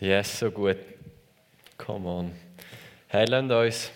Yes, 0.00 0.38
so 0.38 0.48
gut. 0.52 0.76
Come 1.76 2.08
on. 2.08 2.30
Hey, 3.08 3.24
lasst 3.26 3.50
uns 3.50 3.90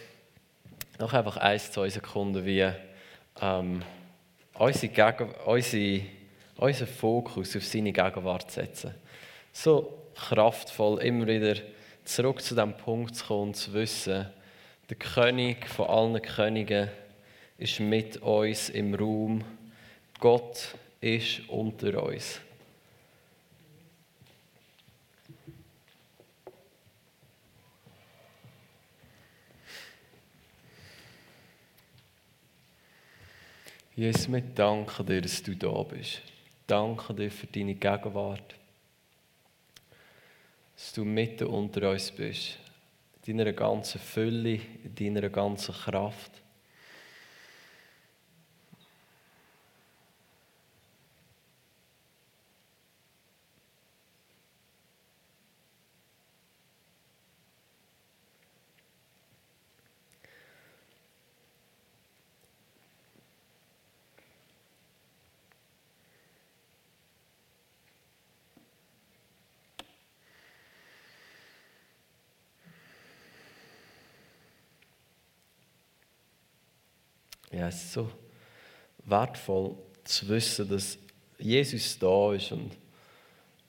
noch 0.99 1.13
einfach 1.13 1.37
ein, 1.37 1.61
zwei 1.61 1.89
Sekunden 1.91 2.45
wie 2.45 2.69
ähm, 3.41 3.83
unsere 4.59 4.89
Gegen 4.89 5.33
unsere, 5.47 6.03
unseren 6.57 6.89
Fokus 6.89 7.57
auf 7.57 7.65
seine 7.65 7.93
Gegenwart 7.93 8.51
setzen. 8.51 8.97
So 9.53 9.97
kraftvoll 10.17 11.01
immer 11.03 11.29
wieder 11.29 11.55
zurück 12.05 12.43
zu 12.43 12.57
dem 12.57 12.77
Punkt 12.77 13.15
zu 13.15 13.27
kommen 13.27 13.55
zu 13.55 13.73
wissen, 13.73 14.27
der 14.91 14.97
König 14.97 15.69
von 15.69 15.87
allen 15.87 16.21
Königen 16.21 16.89
ist 17.59 17.79
mit 17.79 18.17
uns 18.17 18.71
im 18.71 18.97
Raum. 18.97 19.45
Gott 20.19 20.75
ist 21.01 21.49
unter 21.49 22.03
uns. 22.03 22.41
Jesus, 33.95 34.33
wir 34.33 34.41
danken 34.41 35.05
dir, 35.05 35.21
dass 35.21 35.43
du 35.43 35.55
da 35.55 35.83
bist. 35.83 36.23
Danke 36.67 37.13
dir 37.13 37.31
für 37.31 37.47
deine 37.47 37.75
Gegenwart. 37.75 38.55
Dass 40.75 40.95
du 40.95 41.05
mitten 41.05 41.47
unter 41.47 41.91
uns 41.91 42.11
bist. 42.11 42.59
In 43.27 43.37
deiner 43.37 43.53
ganzen 43.53 44.01
Fülle, 44.01 44.59
in 44.83 44.95
deiner 44.95 45.29
ganzen 45.29 45.75
Kraft. 45.75 46.42
Ja, 77.53 77.69
es 77.69 77.85
ist 77.85 77.93
so 77.93 78.11
wertvoll 79.05 79.77
zu 80.05 80.29
wissen, 80.29 80.69
dass 80.71 80.97
Jesus 81.39 81.99
da 81.99 82.33
ist 82.33 82.51
und 82.51 82.71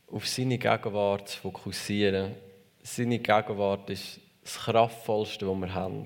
auf 0.07 0.25
seine 0.25 0.57
Gegenwart 0.57 1.27
zu 1.27 1.39
fokussieren. 1.39 2.33
Seine 2.81 3.19
Gegenwart 3.19 3.89
ist 3.89 4.21
das 4.41 4.57
Kraftvollste, 4.57 5.47
was 5.47 5.57
wir 5.57 5.73
haben. 5.73 6.05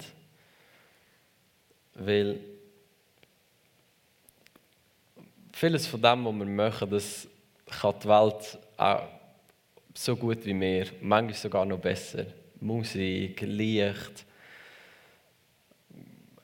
Weil 1.94 2.40
vieles 5.52 5.86
von 5.86 6.02
dem, 6.02 6.26
was 6.26 6.34
wir 6.34 6.46
machen, 6.46 6.90
das 6.90 7.28
kann 7.80 7.96
die 8.02 8.08
Welt 8.08 8.60
auch 8.78 9.08
so 9.94 10.16
gut 10.16 10.46
wie 10.46 10.60
wir, 10.60 10.88
manchmal 11.02 11.36
sogar 11.36 11.66
noch 11.66 11.80
besser. 11.80 12.26
Musik, 12.60 13.42
Licht, 13.42 14.26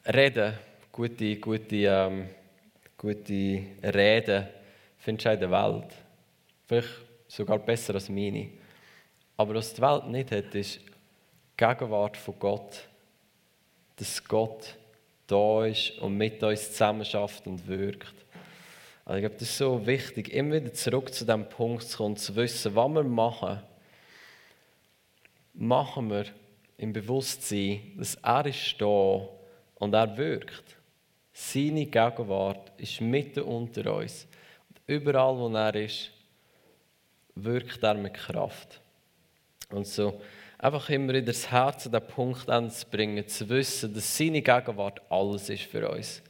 Reden 0.06 0.54
gute, 0.94 1.36
gute, 1.38 1.76
ähm, 1.76 2.30
gute 2.96 3.64
Reden 3.84 4.48
findest 4.98 5.26
du 5.26 5.34
in 5.34 5.40
der 5.40 5.52
Welt. 5.52 5.94
Vielleicht 6.66 6.90
sogar 7.28 7.60
besser 7.60 7.96
als 7.96 8.10
meine. 8.10 8.50
Aber 9.36 9.56
was 9.56 9.74
die 9.74 9.82
Welt 9.82 10.08
nicht 10.08 10.32
hat, 10.32 10.56
ist 10.56 10.80
die 10.80 10.92
Gegenwart 11.58 12.16
von 12.16 12.36
Gott. 12.40 12.88
Dass 13.96 14.24
Gott 14.24 14.78
da 15.26 15.66
ist 15.66 15.98
und 16.00 16.16
mit 16.16 16.42
uns 16.44 16.72
zusammen 16.72 17.06
schafft 17.06 17.48
und 17.48 17.68
wirkt. 17.68 18.14
Also 19.04 19.18
ich 19.18 19.22
glaube, 19.22 19.36
das 19.40 19.50
ist 19.50 19.58
so 19.58 19.86
wichtig, 19.86 20.32
immer 20.32 20.56
wieder 20.56 20.74
zurück 20.74 21.14
zu 21.14 21.26
dem 21.26 21.50
Punkt 21.50 21.84
zu 21.84 21.98
kommen, 21.98 22.16
zu 22.16 22.36
wissen, 22.36 22.76
was 22.76 22.90
wir 22.90 23.04
machen, 23.04 23.62
machen 25.56 26.10
wir 26.10 26.26
im 26.78 26.94
Bewusstsein, 26.94 27.94
dass 27.98 28.16
er 28.16 28.46
ist 28.46 28.76
da 28.80 29.28
und 29.76 29.94
er 29.94 30.18
wirkt. 30.18 30.78
Seine 31.34 31.88
Gegenwart 31.88 32.72
ist 32.78 33.02
mitten 33.02 33.42
unter 33.42 33.96
uns. 33.96 34.28
Und 34.70 34.82
überall, 34.86 35.36
wo 35.36 35.50
er 35.50 35.76
ist, 35.76 36.12
wirkt 37.36 37.82
er 37.84 37.96
mit 37.96 38.14
Kraft. 38.14 38.80
Und 39.72 39.88
so 39.88 40.22
einfach 40.60 40.90
immer 40.90 41.16
in 41.16 41.26
das 41.26 41.50
Herz 41.50 41.88
an 41.88 41.94
den 41.94 42.08
Punkt 42.08 42.50
anzubringen, 42.50 43.28
zu 43.28 43.50
wissen, 43.50 43.94
dass 43.94 44.16
seine 44.18 44.42
Gegenwart 44.42 45.02
alles 45.10 45.50
ist 45.50 45.64
für 45.64 45.90
uns. 45.90 46.22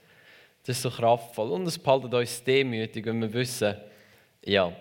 Das 0.66 0.78
ist 0.78 0.84
so 0.84 0.90
kraftvoll. 0.90 1.52
Und 1.52 1.68
es 1.68 1.78
behaltet 1.78 2.14
uns 2.14 2.44
demütig, 2.44 3.06
wenn 3.06 3.20
wir 3.20 3.34
wissen, 3.34 3.76
ja, 4.46 4.72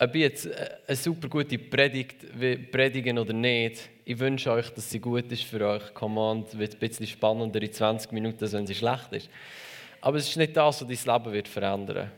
ob 0.00 0.14
ich 0.14 0.22
jetzt 0.22 0.48
eine 0.86 0.96
super 0.96 1.28
gute 1.28 1.58
Predigt 1.58 2.24
predigen 2.72 3.18
oder 3.18 3.34
nicht, 3.34 3.90
ich 4.06 4.18
wünsche 4.18 4.50
euch, 4.50 4.70
dass 4.70 4.90
sie 4.90 4.98
gut 4.98 5.30
ist 5.30 5.44
für 5.44 5.60
euch. 5.66 5.92
Command 5.92 6.58
wird 6.58 6.74
ein 6.74 6.78
bisschen 6.78 7.06
spannender 7.06 7.60
in 7.60 7.70
20 7.70 8.10
Minuten, 8.12 8.42
als 8.42 8.54
wenn 8.54 8.66
sie 8.66 8.74
schlecht 8.74 9.12
ist. 9.12 9.28
Aber 10.00 10.16
es 10.16 10.26
ist 10.26 10.38
nicht 10.38 10.56
das, 10.56 10.80
was 10.80 10.88
dein 10.88 11.14
Leben 11.14 11.32
wird 11.34 11.48
verändern 11.48 12.10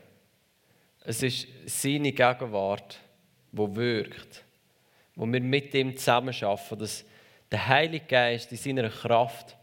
Es 1.03 1.21
ist 1.21 1.45
seine 1.65 2.13
Gegenwart, 2.13 2.99
die 3.51 3.75
wirkt. 3.75 4.43
Wo 5.15 5.25
wir 5.25 5.41
mit 5.41 5.73
ihm 5.73 5.97
zusammen 5.97 6.33
arbeiten, 6.41 6.79
dass 6.79 7.03
der 7.51 7.67
Heilige 7.67 8.05
Geist 8.05 8.49
in 8.53 8.57
seiner 8.57 8.89
Kraft 8.89 9.57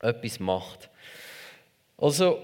etwas 0.00 0.40
macht. 0.40 0.90
Also, 1.96 2.42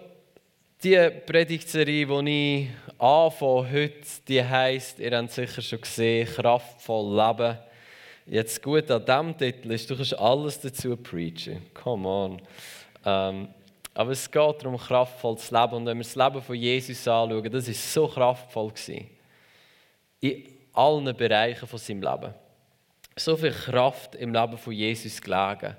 die 0.84 1.10
Predigtserie, 1.26 2.06
die 2.06 2.60
ich 2.60 2.83
anfange 3.04 3.70
heute, 3.70 4.06
die 4.26 4.42
heisst, 4.42 4.98
ihr 4.98 5.16
habt 5.16 5.30
sicher 5.30 5.60
schon 5.60 5.80
gesehen, 5.80 6.26
kraftvoll 6.26 7.14
leben. 7.14 7.58
Jetzt 8.26 8.62
gut 8.62 8.90
an 8.90 9.04
diesem 9.04 9.36
Titel 9.36 9.72
ist, 9.72 9.90
du 9.90 9.96
kannst 9.96 10.18
alles 10.18 10.58
dazu 10.58 10.96
preachen. 10.96 11.62
Come 11.74 12.08
on. 12.08 12.42
Ähm, 13.04 13.48
aber 13.92 14.10
es 14.12 14.30
geht 14.30 14.62
darum, 14.62 14.78
kraftvoll 14.78 15.36
zu 15.36 15.54
leben. 15.54 15.74
Und 15.74 15.86
wenn 15.86 15.98
wir 15.98 16.04
das 16.04 16.16
Leben 16.16 16.40
von 16.40 16.56
Jesus 16.56 17.06
anschauen, 17.06 17.52
das 17.52 17.66
war 17.66 17.74
so 17.74 18.08
kraftvoll. 18.08 18.70
Gewesen. 18.70 19.10
In 20.20 20.44
allen 20.72 21.14
Bereichen 21.14 21.68
von 21.68 21.78
seinem 21.78 22.00
Leben. 22.00 22.34
So 23.16 23.36
viel 23.36 23.52
Kraft 23.52 24.14
im 24.14 24.32
Leben 24.32 24.56
von 24.56 24.72
Jesus 24.72 25.20
gelegen. 25.20 25.76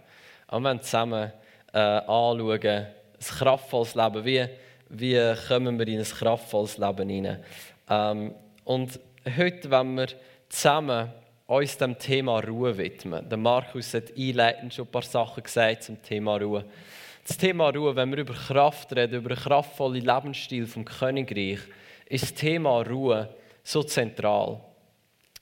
Und 0.52 0.62
wir 0.62 0.80
zusammen 0.82 1.34
äh, 1.74 1.80
anschauen, 1.80 2.62
ein 2.64 2.88
kraftvolles 3.20 3.96
Leben, 3.96 4.24
wie 4.24 4.48
wie 4.90 5.34
kommen 5.48 5.80
wir 5.80 5.88
in 5.88 6.00
ein 6.00 6.06
kraftvolles 6.06 6.78
Leben 6.78 7.10
hinein. 7.10 7.44
Ähm, 7.90 8.34
und 8.64 9.00
heute, 9.38 9.70
wenn 9.70 9.96
wir 9.96 10.08
zusammen 10.50 11.12
uns 11.48 11.78
dem 11.78 11.98
Thema 11.98 12.40
Ruhe 12.40 12.78
widmen, 12.78 13.28
der 13.30 13.38
Markus 13.38 13.94
hat 13.94 14.18
einleitend 14.18 14.74
schon 14.74 14.86
ein 14.86 14.92
paar 14.92 15.04
Sachen 15.04 15.44
gesagt 15.44 15.84
zum 15.84 16.02
Thema 16.02 16.38
Ruhe. 16.38 16.66
Das 17.28 17.38
Thema 17.38 17.70
Ruhe, 17.70 17.96
wenn 17.96 18.12
wir 18.12 18.20
über 18.20 18.34
Kraft 18.34 18.96
reden, 18.96 19.16
über 19.16 19.32
einen 19.32 19.40
kraftvollen 19.40 20.06
Lebensstil 20.06 20.68
vom 20.68 20.86
Königreich, 20.86 21.60
ist 22.08 22.24
das 22.24 22.34
Thema 22.34 22.82
Ruhe 22.82 23.30
so 23.64 23.84
zentral. 23.84 24.62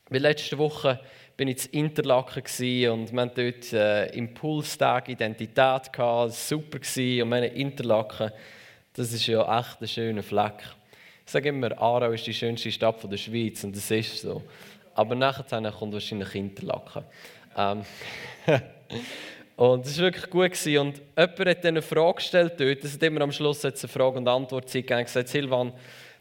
Wie 0.09 0.19
letzte 0.19 0.57
Woche 0.57 0.99
bin 1.35 1.47
ich 1.47 1.73
in 1.73 1.85
Interlaken 1.85 2.43
und 2.91 3.11
wir 3.11 3.21
hatten 3.21 3.31
dort 3.35 3.73
äh, 3.73 4.05
Impulstag 4.15 5.09
Identität 5.09 5.91
gehabt, 5.91 6.33
super 6.33 6.79
und 6.79 7.29
meine 7.29 7.47
Interlaken 7.47 8.31
das 8.93 9.11
ist 9.11 9.25
ja 9.25 9.59
echt 9.59 9.81
ein 9.81 9.87
schöner 9.87 10.23
Fleck. 10.23 10.63
Ich 11.25 11.31
sage 11.31 11.49
immer, 11.49 11.71
Aarau 11.81 12.11
ist 12.11 12.27
die 12.27 12.33
schönste 12.33 12.71
Stadt 12.71 13.03
der 13.11 13.17
Schweiz 13.17 13.63
und 13.63 13.75
das 13.75 13.89
ist 13.89 14.21
so. 14.21 14.43
Aber 14.93 15.15
nachher 15.15 15.71
kommt 15.71 15.93
wahrscheinlich 15.93 16.35
Interlaken. 16.35 17.03
Ähm 17.57 17.83
und 19.55 19.85
es 19.85 19.97
war 19.97 20.05
wirklich 20.05 20.29
gut. 20.29 20.51
Gewesen. 20.51 20.77
Und 20.77 21.01
jemand 21.17 21.39
hat 21.39 21.65
eine 21.65 21.81
Frage 21.81 22.15
gestellt 22.15 22.53
dort. 22.57 22.83
Das 22.83 22.93
hat 22.93 23.03
immer 23.03 23.21
am 23.21 23.31
Schluss 23.31 23.65
eine 23.65 23.73
Frage- 23.75 24.17
und 24.17 24.27
Antwort-Zeit 24.27 24.85
gegeben. 24.85 25.05
gesagt, 25.05 25.29
Silvan, 25.29 25.73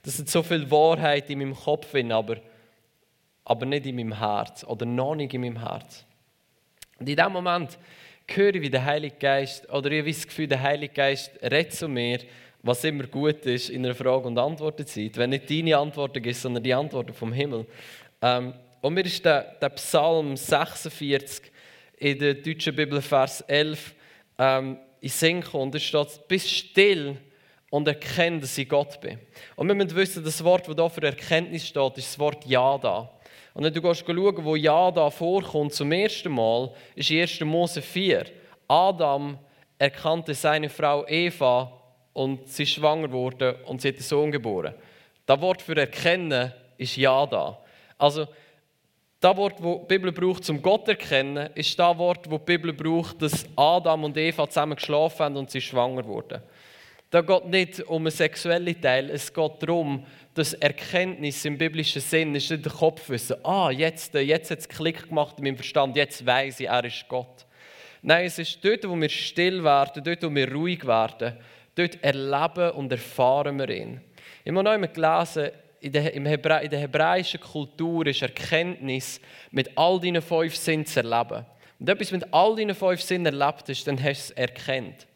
das 0.02 0.19
hat 0.19 0.29
so 0.29 0.43
viel 0.43 0.70
Wahrheit 0.70 1.29
in 1.29 1.41
meinem 1.41 1.55
Kopf, 1.55 1.94
aber, 1.94 2.37
aber 3.44 3.67
nicht 3.67 3.85
in 3.85 3.96
meinem 3.96 4.19
Herz. 4.19 4.64
Oder 4.64 4.87
noch 4.87 5.14
nicht 5.14 5.35
in 5.35 5.43
meinem 5.43 5.61
Herz. 5.61 6.06
Und 6.99 7.08
in 7.08 7.17
dem 7.17 7.32
Moment 7.32 7.79
höre 8.29 8.55
ich, 8.55 8.62
wie 8.62 8.70
der 8.70 8.85
Heilige 8.85 9.17
Geist, 9.17 9.69
oder 9.69 9.91
ich 9.91 10.00
habe 10.00 10.11
das 10.11 10.26
Gefühl, 10.26 10.46
der 10.46 10.62
Heilige 10.62 10.94
Geist 10.94 11.32
redet 11.43 11.75
zu 11.75 11.88
mir 11.88 12.20
was 12.62 12.85
immer 12.85 13.06
gut 13.06 13.44
ist 13.47 13.70
in 13.70 13.85
einer 13.85 13.94
Frage- 13.94 14.26
und 14.26 14.38
Antwortenzeit, 14.38 15.17
wenn 15.17 15.31
nicht 15.31 15.50
deine 15.50 15.76
Antworten 15.76 16.23
gibt, 16.23 16.37
sondern 16.37 16.62
die 16.62 16.73
Antworten 16.73 17.12
vom 17.12 17.32
Himmel. 17.32 17.67
Ähm, 18.20 18.55
und 18.81 18.94
mir 18.94 19.05
ist 19.05 19.25
der, 19.25 19.56
der, 19.61 19.70
Psalm 19.70 20.37
46 20.37 21.50
in 21.99 22.19
der 22.19 22.35
deutschen 22.35 22.75
Bibel, 22.75 23.00
Vers 23.00 23.41
11, 23.43 23.94
ähm, 24.38 24.79
in 25.00 25.09
Sinn 25.09 25.41
gekommen. 25.41 25.73
Da 25.73 25.79
steht, 25.79 26.29
bist 26.29 26.50
still 26.50 27.17
und 27.70 27.88
erkenne, 27.88 28.41
dass 28.41 28.59
ich 28.59 28.69
Gott 28.69 29.00
bin. 29.00 29.19
Und 29.56 29.69
wir 29.69 29.75
müssen 29.75 29.97
wissen, 29.97 30.25
das 30.25 30.43
Wort, 30.44 30.69
das 30.69 30.76
hier 30.76 30.91
für 30.91 31.03
Erkenntnis 31.03 31.67
steht, 31.67 31.99
ist 31.99 32.08
das 32.12 32.19
Wort 32.19 32.44
Ja 32.47 32.79
da. 32.79 33.11
Und 33.55 33.65
wenn 33.65 33.75
du 33.75 33.82
gehst 33.82 34.05
schauen, 34.06 34.44
wo 34.44 34.56
Ja 34.56 34.91
da 34.91 35.11
vorkommt 35.11 35.75
zum 35.75 35.93
ersten 35.93 36.32
Mal, 36.32 36.73
ist 36.94 37.11
1. 37.11 37.41
Mose 37.41 37.82
4. 37.82 38.25
Adam 38.69 39.38
erkannte 39.79 40.35
seine 40.35 40.69
Frau 40.69 41.06
Eva 41.06 41.81
und 42.12 42.49
sie 42.49 42.64
ist 42.64 42.70
schwanger 42.70 43.09
geworden 43.09 43.55
und 43.67 43.81
sie 43.81 43.88
hat 43.88 43.97
einen 43.97 44.05
Sohn 44.05 44.31
geboren. 44.31 44.75
Das 45.26 45.41
Wort 45.41 45.62
für 45.62 45.76
erkennen 45.76 46.53
ist 46.76 46.97
Ja 46.97 47.26
da. 47.26 47.59
Also, 47.99 48.26
das 49.20 49.37
Wort, 49.37 49.61
das 49.61 49.79
die 49.82 49.87
Bibel 49.87 50.11
braucht, 50.11 50.50
um 50.50 50.61
Gott 50.61 50.85
zu 50.85 50.91
erkennen, 50.93 51.50
ist 51.55 51.79
das 51.79 51.97
Wort, 51.97 52.26
das 52.26 52.38
die 52.41 52.44
Bibel 52.44 52.73
braucht, 52.73 53.23
dass 53.23 53.47
Adam 53.55 54.03
und 54.03 54.17
Eva 54.17 54.49
zusammen 54.49 54.75
geschlafen 54.75 55.20
haben 55.20 55.37
und 55.37 55.50
sie 55.50 55.61
schwanger 55.61 56.05
wurden. 56.05 56.43
Da 57.11 57.20
geht 57.20 57.44
nicht 57.47 57.81
um 57.82 58.03
einen 58.03 58.11
sexuellen 58.11 58.81
Teil, 58.81 59.11
es 59.11 59.32
geht 59.32 59.53
darum, 59.61 60.05
dass 60.35 60.55
Erkenntnis 60.55 61.44
im 61.44 61.58
biblischen 61.58 62.00
Sinn 62.00 62.35
ist 62.35 62.50
nicht 62.50 62.65
der 62.65 62.73
Kopfwissen. 62.73 63.37
Ah, 63.44 63.70
jetzt, 63.70 64.15
jetzt 64.15 64.50
hat 64.50 64.58
es 64.61 64.69
Klick 64.69 65.08
gemacht 65.08 65.37
in 65.38 65.44
meinem 65.44 65.56
Verstand, 65.56 65.94
jetzt 65.94 66.25
weiß 66.25 66.61
ich, 66.61 66.69
er 66.69 66.85
ist 66.85 67.06
Gott. 67.08 67.47
Nein, 68.00 68.25
es 68.25 68.38
ist 68.38 68.65
dort, 68.65 68.88
wo 68.88 68.97
wir 68.97 69.08
still 69.08 69.62
werden, 69.62 70.03
dort, 70.03 70.23
wo 70.25 70.35
wir 70.35 70.50
ruhig 70.50 70.85
werden, 70.87 71.37
dort 71.74 72.02
erleben 72.02 72.70
und 72.72 72.92
erfahren 72.92 73.58
wir 73.58 73.69
ihn. 73.70 74.00
Ich 74.44 74.52
habe 74.52 74.62
noch 74.62 74.70
einmal 74.70 74.90
gelesen, 74.90 75.50
in 75.80 75.92
der, 75.92 76.14
in 76.14 76.24
der 76.70 76.80
hebräischen 76.80 77.40
Kultur 77.40 78.06
ist 78.06 78.22
Erkenntnis 78.22 79.20
mit 79.50 79.76
all 79.76 79.98
deinen 79.98 80.22
fünf 80.22 80.54
Sinnen 80.54 80.86
zu 80.86 81.00
erleben. 81.00 81.44
Und 81.80 81.88
etwas 81.88 82.12
mit 82.12 82.32
all 82.32 82.54
deinen 82.54 82.74
fünf 82.74 83.02
Sinnen 83.02 83.26
erlebt 83.26 83.69
hast, 83.69 83.84
dann 83.86 84.00
hast 84.00 84.28
du 84.28 84.32
es 84.34 84.38
erkannt. 84.38 85.08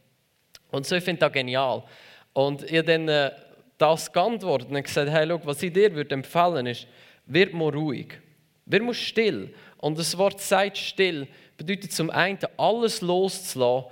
Und 0.72 0.84
so, 0.84 0.96
ich 0.96 1.04
finde 1.04 1.20
das 1.20 1.32
genial. 1.32 1.84
Und 2.32 2.64
ich 2.64 2.78
habe 2.78 2.84
dann 2.84 3.08
äh, 3.08 3.30
das 3.78 4.12
geantwortet 4.12 4.70
und 4.70 4.82
gesagt, 4.82 5.10
hey, 5.10 5.26
schau, 5.28 5.40
was 5.44 5.62
ich 5.62 5.72
dir 5.72 5.94
würde 5.94 6.14
empfehlen 6.14 6.66
ist, 6.66 6.88
wird 7.26 7.54
mal 7.54 7.70
ruhig. 7.70 8.18
Wird 8.64 8.82
mal 8.82 8.94
still. 8.94 9.54
Und 9.78 9.98
das 9.98 10.18
Wort 10.18 10.40
«seid 10.40 10.76
still» 10.76 11.28
bedeutet 11.56 11.92
zum 11.92 12.10
einen, 12.10 12.38
alles 12.56 13.00
loszulassen 13.00 13.90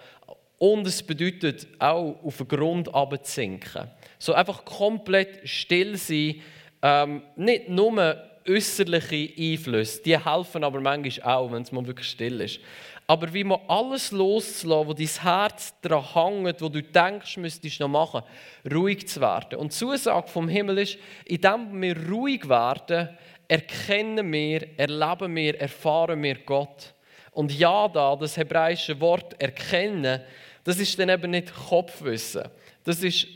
und 0.58 0.86
es 0.86 1.02
bedeutet 1.02 1.66
auch, 1.78 2.22
auf 2.22 2.38
den 2.38 2.48
Grund 2.48 2.94
abzusinken. 2.94 3.90
So 4.18 4.34
einfach 4.34 4.64
komplett 4.64 5.48
still 5.48 5.96
sein, 5.96 6.40
ähm, 6.82 7.22
nicht 7.36 7.68
nur 7.68 8.22
äußerliche 8.48 9.32
Einflüsse, 9.38 10.02
die 10.02 10.18
helfen 10.18 10.64
aber 10.64 10.80
manchmal 10.80 11.34
auch, 11.34 11.52
wenn 11.52 11.62
es 11.62 11.72
mal 11.72 11.86
wirklich 11.86 12.08
still 12.08 12.40
ist. 12.40 12.60
Aber 13.06 13.32
wie 13.34 13.44
man 13.44 13.60
alles 13.68 14.12
loszulassen, 14.12 14.88
wo 14.88 14.94
dein 14.94 15.06
Herz 15.06 15.74
daran 15.82 16.44
hängt, 16.44 16.62
wo 16.62 16.68
du 16.70 16.82
denkst, 16.82 17.36
müsstest 17.36 17.80
noch 17.80 17.88
machen, 17.88 18.22
ruhig 18.72 19.06
zu 19.06 19.20
werden. 19.20 19.58
Und 19.58 19.72
die 19.72 19.76
Zusage 19.76 20.28
vom 20.28 20.48
Himmel 20.48 20.78
ist, 20.78 20.98
indem 21.26 21.82
wir 21.82 21.96
ruhig 22.08 22.48
werden, 22.48 23.10
erkennen 23.46 24.32
wir, 24.32 24.78
erleben 24.78 25.36
wir, 25.36 25.60
erfahren 25.60 26.22
wir 26.22 26.36
Gott. 26.46 26.93
Und 27.34 27.52
ja, 27.52 27.88
da, 27.88 28.14
das 28.16 28.36
hebräische 28.36 28.98
Wort 29.00 29.40
erkennen, 29.42 30.20
das 30.62 30.78
ist 30.78 30.98
dann 30.98 31.08
eben 31.08 31.32
nicht 31.32 31.52
Kopfwissen. 31.52 32.44
Das 32.84 33.02
ist, 33.02 33.26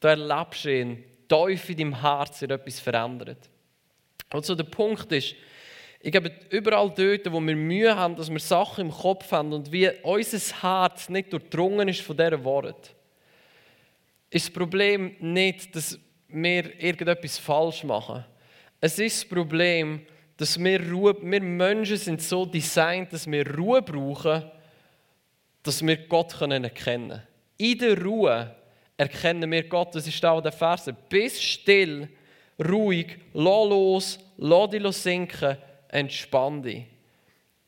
da 0.00 0.10
erlebst 0.10 0.64
du 0.64 0.76
ihn, 0.76 1.04
tief 1.28 1.70
in 1.70 1.76
deinem 1.76 2.00
Herzen 2.00 2.50
etwas 2.50 2.80
verändert. 2.80 3.48
Also 4.28 4.56
der 4.56 4.64
Punkt 4.64 5.10
ist, 5.12 5.34
ich 6.00 6.10
glaube, 6.10 6.32
überall 6.50 6.90
dort, 6.90 7.30
wo 7.32 7.40
wir 7.40 7.54
Mühe 7.54 7.94
haben, 7.94 8.16
dass 8.16 8.30
wir 8.30 8.40
Sachen 8.40 8.86
im 8.86 8.90
Kopf 8.90 9.30
haben 9.30 9.52
und 9.52 9.70
wie 9.70 9.88
unser 10.02 10.62
Herz 10.62 11.08
nicht 11.08 11.32
durchdrungen 11.32 11.88
ist 11.88 12.00
von 12.00 12.16
dieser 12.16 12.42
Wort, 12.42 12.94
ist 14.30 14.46
das 14.46 14.52
Problem 14.52 15.14
nicht, 15.20 15.76
dass 15.76 15.98
wir 16.28 16.80
irgendetwas 16.82 17.38
falsch 17.38 17.84
machen. 17.84 18.24
Es 18.80 18.98
ist 18.98 19.22
das 19.22 19.28
Problem, 19.28 20.00
dass 20.00 20.10
wir 20.58 20.90
Ruhe, 20.90 21.16
wir 21.20 21.42
Menschen 21.42 21.96
sind 21.96 22.22
so 22.22 22.46
designt, 22.46 23.12
dass 23.12 23.30
wir 23.30 23.46
Ruhe 23.56 23.82
brauchen, 23.82 24.42
dass 25.62 25.84
wir 25.84 25.96
Gott 25.96 26.40
erkennen 26.40 26.72
können. 26.74 27.22
In 27.58 27.78
der 27.78 28.02
Ruhe 28.02 28.54
erkennen 28.96 29.50
wir 29.50 29.68
Gott. 29.68 29.94
Das 29.94 30.06
ist 30.06 30.24
auch 30.24 30.40
der 30.40 30.52
Vers. 30.52 30.90
Bist 31.08 31.42
still, 31.42 32.08
ruhig, 32.58 33.18
lass 33.34 33.68
los, 33.68 34.18
lass 34.38 34.70
dich 34.70 34.92
sinken 34.96 35.56
entspann 35.92 36.62
dich. 36.62 36.84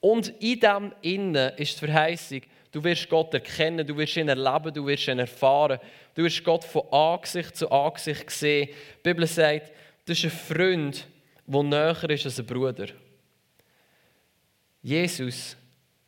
Und 0.00 0.28
in 0.40 0.60
dem 0.60 0.92
Innen 1.02 1.52
ist 1.56 1.80
die 1.80 1.86
Verheißung, 1.86 2.42
du 2.72 2.82
wirst 2.82 3.08
Gott 3.08 3.34
erkennen, 3.34 3.86
du 3.86 3.96
wirst 3.96 4.16
ihn 4.16 4.28
erleben, 4.28 4.72
du 4.72 4.86
wirst 4.86 5.08
ihn 5.08 5.18
erfahren, 5.18 5.78
du 6.14 6.24
wirst 6.24 6.42
Gott 6.42 6.64
von 6.64 6.82
Angesicht 6.90 7.56
zu 7.56 7.70
Angesicht 7.70 8.30
sehen. 8.30 8.68
Die 8.68 9.02
Bibel 9.02 9.26
sagt, 9.26 9.70
das 10.06 10.18
ist 10.18 10.24
ein 10.24 10.30
Freund, 10.30 11.06
der 11.46 11.62
näher 11.62 12.10
ist 12.10 12.24
als 12.24 12.38
ein 12.38 12.46
Bruder. 12.46 12.86
Jesus 14.82 15.56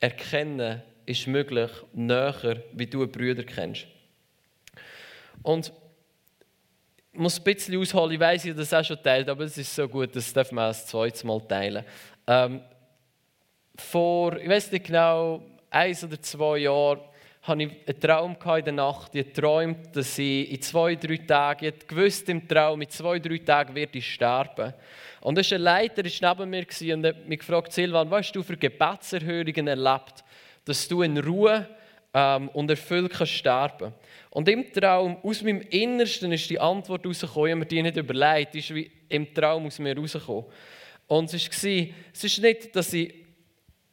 erkennen 0.00 0.82
ist 1.06 1.26
möglich, 1.26 1.70
näher, 1.92 2.62
wie 2.72 2.86
du 2.86 3.02
einen 3.02 3.12
Bruder 3.12 3.44
kennst. 3.44 3.86
Und 5.42 5.72
ich 7.12 7.18
muss 7.20 7.38
ein 7.38 7.44
bisschen 7.44 7.78
ausholen, 7.78 8.12
ich 8.12 8.20
weiß, 8.20 8.44
ich 8.46 8.56
das 8.56 8.72
auch 8.72 8.84
schon 8.84 9.00
teilt, 9.02 9.28
aber 9.28 9.44
es 9.44 9.56
ist 9.56 9.74
so 9.74 9.86
gut, 9.88 10.16
das 10.16 10.32
darf 10.32 10.50
man 10.50 10.68
das 10.68 10.86
zweite 10.86 11.26
Mal 11.26 11.40
teilen. 11.46 11.84
Ähm, 12.26 12.60
vor, 13.76 14.36
ich 14.36 14.48
weiß 14.48 14.72
nicht 14.72 14.86
genau, 14.86 15.42
eins 15.70 16.02
oder 16.02 16.20
zwei 16.20 16.58
Jahren 16.58 17.00
hatte 17.46 17.62
ich 17.62 17.70
einen 17.86 18.00
Traum 18.00 18.36
in 18.56 18.64
der 18.64 18.72
Nacht. 18.72 19.14
Ich 19.14 19.26
geträumt, 19.26 19.94
dass 19.94 20.18
ich 20.18 20.50
in 20.50 20.62
zwei, 20.62 20.94
drei 20.94 21.18
Tagen, 21.18 21.66
ich 21.66 21.86
gewusst 21.86 22.28
im 22.30 22.48
Traum, 22.48 22.80
in 22.80 22.88
zwei, 22.88 23.18
drei 23.18 23.38
Tagen 23.38 23.74
werde 23.74 23.98
ich 23.98 24.14
sterben. 24.14 24.72
Und 25.20 25.38
ein 25.38 25.60
Leiter 25.60 26.02
war 26.04 26.36
neben 26.46 26.50
mir 26.50 26.94
und 26.94 27.06
hat 27.06 27.28
mich 27.28 27.38
gefragt, 27.38 27.72
Silvan, 27.72 28.10
was 28.10 28.26
hast 28.26 28.36
du 28.36 28.42
für 28.42 28.56
Gebetserhörungen 28.56 29.68
erlebt, 29.68 30.24
dass 30.64 30.88
du 30.88 31.02
in 31.02 31.18
Ruhe 31.18 31.68
ähm, 32.14 32.48
und 32.48 32.70
erfüllt 32.70 33.12
kannst 33.12 33.44
und 34.30 34.48
im 34.48 34.72
Traum, 34.72 35.18
aus 35.22 35.42
meinem 35.42 35.60
Innersten 35.60 36.32
ist 36.32 36.50
die 36.50 36.58
Antwort 36.58 37.06
rausgekommen. 37.06 37.46
Ich 37.46 37.52
habe 37.52 37.60
mir 37.60 37.66
die 37.66 37.82
nicht 37.82 37.96
überlegt, 37.96 38.54
die 38.54 38.58
ist 38.58 38.74
wie 38.74 38.90
im 39.08 39.32
Traum 39.32 39.66
aus 39.66 39.78
mir 39.78 39.96
rausgekommen. 39.96 40.46
Und 41.06 41.32
es 41.32 41.64
war, 41.64 41.86
es 42.12 42.24
ist 42.24 42.38
nicht, 42.40 42.74
dass 42.74 42.92
ich 42.92 43.23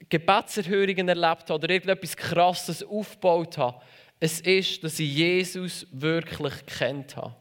Gebetserhörungen 0.10 1.08
erlebt 1.08 1.50
habe 1.50 1.54
oder 1.54 1.70
irgendetwas 1.70 2.16
Krasses 2.16 2.84
aufgebaut 2.84 3.58
habe. 3.58 3.82
Es 4.20 4.40
ist, 4.42 4.84
dass 4.84 5.00
ich 5.00 5.16
Jesus 5.16 5.88
wirklich 5.92 6.54
kennt 6.66 7.16
habe. 7.16 7.36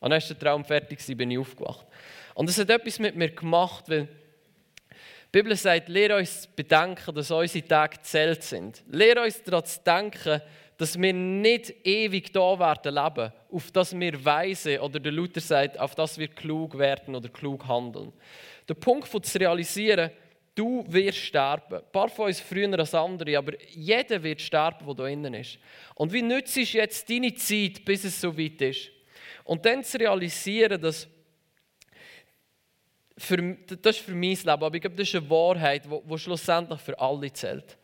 Und 0.00 0.12
als 0.12 0.28
der 0.28 0.38
Traum 0.38 0.64
fertig 0.64 1.06
war, 1.06 1.14
bin 1.14 1.30
ich 1.30 1.38
aufgewacht. 1.38 1.86
Und 2.34 2.48
es 2.48 2.58
hat 2.58 2.70
etwas 2.70 2.98
mit 2.98 3.16
mir 3.16 3.30
gemacht, 3.30 3.88
weil 3.88 4.08
die 5.32 5.38
Bibel 5.38 5.54
sagt, 5.54 5.88
lehre 5.88 6.16
uns 6.16 6.48
bedenken, 6.48 7.14
dass 7.14 7.30
unsere 7.30 7.66
Tage 7.66 8.00
zählt 8.02 8.42
sind. 8.42 8.82
Lehre 8.88 9.22
uns 9.22 9.42
daran 9.42 9.64
zu 9.64 9.80
denken, 9.80 10.40
dass 10.76 10.98
wir 10.98 11.12
nicht 11.12 11.86
ewig 11.86 12.32
da 12.32 12.58
werden 12.58 12.94
leben, 12.94 13.32
auf 13.52 13.70
das 13.70 13.98
wir 13.98 14.24
weise 14.24 14.80
oder 14.80 14.98
der 14.98 15.12
Luther 15.12 15.40
sagt, 15.40 15.78
auf 15.78 15.94
das 15.94 16.16
wir 16.16 16.28
klug 16.28 16.78
werden 16.78 17.14
oder 17.14 17.28
klug 17.28 17.68
handeln. 17.68 18.12
Der 18.66 18.74
Punkt 18.74 19.06
von 19.06 19.22
zu 19.22 19.38
realisieren, 19.38 20.10
du 20.54 20.84
wirst 20.88 21.18
sterben. 21.18 21.76
Ein 21.76 21.92
paar 21.92 22.08
von 22.08 22.26
uns 22.26 22.40
früher 22.40 22.78
als 22.78 22.94
andere, 22.94 23.38
aber 23.38 23.52
jeder 23.70 24.22
wird 24.22 24.40
sterben, 24.40 24.86
der 24.86 24.94
da 24.94 25.06
innen 25.06 25.34
ist. 25.34 25.58
Und 25.94 26.12
wie 26.12 26.22
nützt 26.22 26.56
jetzt 26.56 27.08
deine 27.08 27.34
Zeit, 27.34 27.84
bis 27.84 28.04
es 28.04 28.20
so 28.20 28.36
weit 28.36 28.60
ist? 28.62 28.90
Und 29.44 29.64
dann 29.64 29.82
zu 29.82 29.98
realisieren, 29.98 30.80
dass 30.80 31.08
für, 33.18 33.36
das 33.82 33.96
ist 33.96 34.04
für 34.04 34.14
mein 34.14 34.30
Leben, 34.30 34.48
aber 34.48 34.74
ich 34.74 34.80
glaube, 34.80 34.96
das 34.96 35.08
ist 35.08 35.14
eine 35.14 35.28
Wahrheit, 35.28 35.82
die 35.84 36.18
schlussendlich 36.18 36.80
für 36.80 36.98
alle 36.98 37.32
zählt 37.32 37.76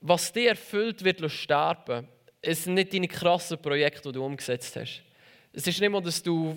was 0.00 0.32
dir 0.32 0.50
erfüllt 0.50 1.04
wird, 1.04 1.30
sterben, 1.30 2.08
es 2.42 2.64
sind 2.64 2.74
nicht 2.74 2.92
deine 2.92 3.08
krassen 3.08 3.60
Projekte, 3.60 4.08
die 4.08 4.12
du 4.12 4.24
umgesetzt 4.24 4.74
hast. 4.76 5.02
Es 5.52 5.66
ist 5.66 5.80
nicht 5.80 5.90
mal, 5.90 6.00
dass 6.00 6.22
du 6.22 6.56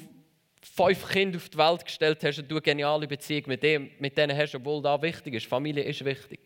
fünf 0.63 1.07
Kinder 1.09 1.37
auf 1.37 1.49
die 1.49 1.57
Welt 1.57 1.85
gestellt 1.85 2.23
hast 2.23 2.39
und 2.39 2.49
du 2.49 2.55
eine 2.55 2.61
geniale 2.61 3.07
Beziehung 3.07 3.43
mit, 3.47 3.63
dem, 3.63 3.91
mit 3.99 4.17
denen 4.17 4.35
hast, 4.37 4.55
obwohl 4.55 4.81
das 4.81 5.01
wichtig 5.01 5.35
ist. 5.35 5.45
Familie 5.45 5.83
ist 5.83 6.03
wichtig. 6.03 6.39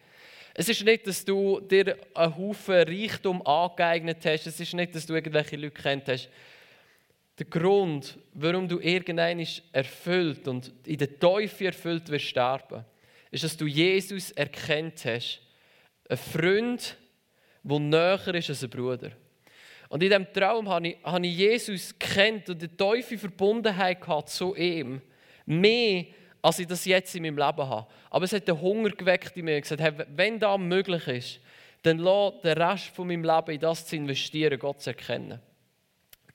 Es 0.53 0.67
ist 0.69 0.83
nicht, 0.83 1.05
dass 1.05 1.23
du 1.23 1.59
dir 1.59 1.97
einen 2.13 2.35
Haufen 2.35 2.75
Reichtum 2.75 3.45
angeeignet 3.45 4.17
hast. 4.25 4.47
Es 4.47 4.59
ist 4.59 4.73
nicht, 4.73 4.95
dass 4.95 5.05
du 5.05 5.13
irgendwelche 5.13 5.55
Leute 5.55 5.81
kennt 5.81 6.07
hast. 6.07 6.29
Der 7.37 7.45
Grund, 7.45 8.17
warum 8.33 8.67
du 8.67 8.79
irgendein 8.79 9.45
erfüllt 9.71 10.47
und 10.47 10.71
in 10.85 10.97
der 10.97 11.19
Teufel 11.19 11.67
erfüllt 11.67 12.09
wirst 12.09 12.25
sterben, 12.25 12.83
ist, 13.29 13.43
dass 13.43 13.55
du 13.55 13.67
Jesus 13.67 14.31
erkennt 14.31 15.05
hast 15.05 15.41
ein 16.09 16.17
Freund, 16.17 16.97
der 17.63 17.79
näher 17.79 18.35
ist 18.35 18.49
als 18.49 18.63
ein 18.63 18.69
Bruder. 18.69 19.11
Und 19.89 20.03
in 20.03 20.09
diesem 20.09 20.31
Traum 20.33 20.67
habe 20.67 20.89
ich, 20.89 20.97
habe 21.03 21.25
ich 21.25 21.37
Jesus 21.37 21.97
kennt 21.97 22.49
und 22.49 22.61
die 22.61 22.67
tiefe 22.67 23.17
Verbundenheit 23.17 24.01
gehabt 24.01 24.29
zu 24.29 24.55
ihm. 24.55 25.01
Mehr, 25.45 26.05
als 26.41 26.59
ich 26.59 26.67
das 26.67 26.85
jetzt 26.85 27.15
in 27.15 27.23
meinem 27.23 27.37
Leben 27.37 27.69
habe. 27.69 27.87
Aber 28.09 28.25
es 28.25 28.33
hat 28.33 28.47
den 28.47 28.59
Hunger 28.59 28.89
geweckt 28.89 29.35
in 29.37 29.45
mir. 29.45 29.61
gesagt, 29.61 29.81
hey, 29.81 29.93
wenn 30.15 30.39
das 30.39 30.59
möglich 30.59 31.07
ist, 31.07 31.39
dann 31.83 31.99
lass 31.99 32.41
den 32.41 32.57
Rest 32.57 32.87
von 32.87 33.07
meinem 33.07 33.23
Leben 33.23 33.51
in 33.51 33.59
das 33.59 33.85
zu 33.85 33.95
investieren, 33.95 34.59
Gott 34.59 34.81
zu 34.81 34.89
erkennen. 34.89 35.39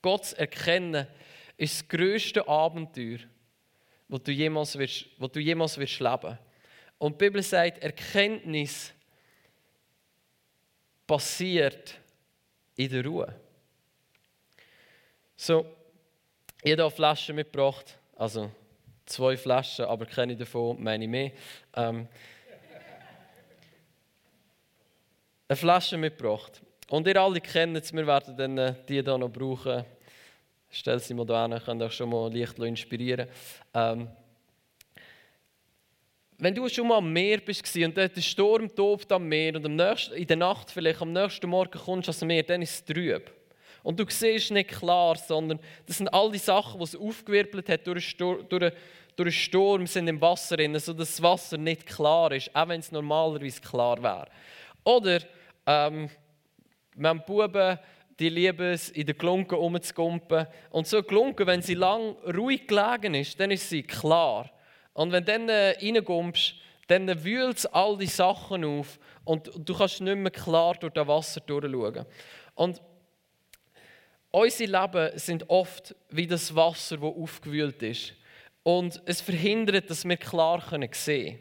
Gott 0.01 0.25
zu 0.25 0.37
erkennen 0.37 1.07
ist 1.57 1.81
das 1.81 1.87
grösste 1.87 2.47
Abenteuer, 2.47 3.19
wo 4.07 4.17
du 4.17 4.31
jemals 4.31 4.77
wirst, 4.77 5.05
wo 5.17 5.27
du 5.27 5.39
jemals 5.39 5.77
wirst 5.77 5.99
leben. 5.99 6.37
Und 6.97 7.19
die 7.19 7.25
Bibel 7.25 7.43
sagt, 7.43 7.83
Erkenntnis 7.83 8.93
passiert 11.05 11.99
in 12.75 12.89
der 12.89 13.05
Ruhe. 13.05 13.42
So, 15.45 15.65
ich 16.61 16.71
habe 16.71 16.89
Flaschen 16.89 17.35
mitgebracht, 17.35 17.97
also 18.15 18.49
zwei 19.05 19.35
Flaschen, 19.35 19.83
aber 19.83 20.05
keine 20.05 20.37
davon 20.37 20.81
meine 20.81 21.03
ich 21.03 21.09
mehr. 21.09 21.31
Ähm, 21.75 22.07
eine 25.49 25.57
Flasche 25.57 25.97
mitgebracht. 25.97 26.61
Und 26.89 27.05
ihr 27.07 27.17
alle 27.17 27.41
kennt 27.41 27.75
es, 27.75 27.91
wir 27.91 28.07
werden 28.07 28.37
dann 28.37 28.57
äh, 28.57 28.75
die 28.87 29.01
hier 29.01 29.17
noch 29.17 29.27
brauchen. 29.27 29.83
Stell 30.69 31.01
sie 31.01 31.13
mal 31.13 31.25
da 31.25 31.45
hin, 31.45 31.59
könnt 31.65 31.81
euch 31.81 31.91
schon 31.91 32.09
mal 32.09 32.33
leicht 32.33 32.57
inspirieren. 32.59 33.27
Ähm, 33.73 34.07
wenn 36.37 36.55
du 36.55 36.69
schon 36.69 36.87
mal 36.87 36.99
am 36.99 37.11
Meer 37.11 37.39
bist 37.39 37.75
und 37.75 37.97
der 37.97 38.09
Sturm 38.21 38.73
tobt 38.73 39.11
am 39.11 39.27
Meer 39.27 39.57
und 39.57 39.65
am 39.65 39.75
nächsten, 39.75 40.13
in 40.13 40.25
der 40.25 40.37
Nacht 40.37 40.71
vielleicht 40.71 41.01
am 41.01 41.11
nächsten 41.11 41.49
Morgen 41.49 41.77
kommst 41.77 42.07
du 42.07 42.11
ans 42.11 42.21
Meer, 42.23 42.43
dann 42.43 42.61
ist 42.61 42.75
es 42.75 42.85
trüb. 42.85 43.42
Und 43.83 43.99
du 43.99 44.05
siehst 44.07 44.51
nicht 44.51 44.69
klar, 44.69 45.17
sondern 45.17 45.59
das 45.85 45.97
sind 45.97 46.07
all 46.07 46.31
die 46.31 46.39
Sachen, 46.39 46.79
die 46.79 46.85
es 46.85 46.95
aufgewirbelt 46.95 47.69
hat 47.69 47.85
durch, 47.85 48.15
einen 48.19 49.31
Sturm, 49.31 49.85
sind 49.85 50.07
im 50.07 50.21
Wasser 50.21 50.57
drin, 50.57 50.79
sodass 50.79 51.09
das 51.09 51.21
Wasser 51.21 51.57
nicht 51.57 51.85
klar 51.85 52.31
ist, 52.31 52.55
auch 52.55 52.67
wenn 52.69 52.79
es 52.79 52.91
normalerweise 52.91 53.61
klar 53.61 54.01
wäre. 54.01 54.27
Oder 54.85 55.19
ähm, 55.67 56.09
haben 57.01 57.23
Buben, 57.25 57.77
die 58.19 58.29
lieben 58.29 58.71
es, 58.71 58.89
in 58.89 59.05
der 59.05 59.15
Glunke 59.15 59.55
rumzukumpen. 59.55 60.47
Und 60.69 60.87
so 60.87 61.03
Glunke, 61.03 61.45
wenn 61.45 61.61
sie 61.61 61.73
lang 61.73 62.15
ruhig 62.25 62.67
gelegen 62.67 63.15
ist, 63.15 63.39
dann 63.39 63.51
ist 63.51 63.69
sie 63.69 63.83
klar. 63.83 64.49
Und 64.93 65.11
wenn 65.11 65.25
du 65.25 65.31
dann 65.31 65.49
äh, 65.49 65.75
reinkommst, 65.81 66.55
dann 66.87 67.23
wühlt 67.23 67.57
es 67.57 67.65
all 67.65 67.97
die 67.97 68.07
Sachen 68.07 68.63
auf 68.63 68.99
und 69.23 69.49
du 69.57 69.73
kannst 69.73 70.01
nicht 70.01 70.17
mehr 70.17 70.31
klar 70.31 70.75
durch 70.75 70.93
das 70.93 71.07
Wasser 71.07 71.41
durchschauen. 71.41 72.05
Und 72.55 72.81
unsere 74.33 74.81
Leben 74.81 75.17
sind 75.17 75.49
oft 75.49 75.95
wie 76.09 76.27
das 76.27 76.53
Wasser, 76.55 76.97
das 76.97 77.05
aufgewühlt 77.05 77.81
ist. 77.83 78.13
Und 78.63 79.01
es 79.05 79.21
verhindert, 79.21 79.89
dass 79.89 80.05
wir 80.05 80.17
klar 80.17 80.61
sehen 80.61 80.89
können. 80.91 81.39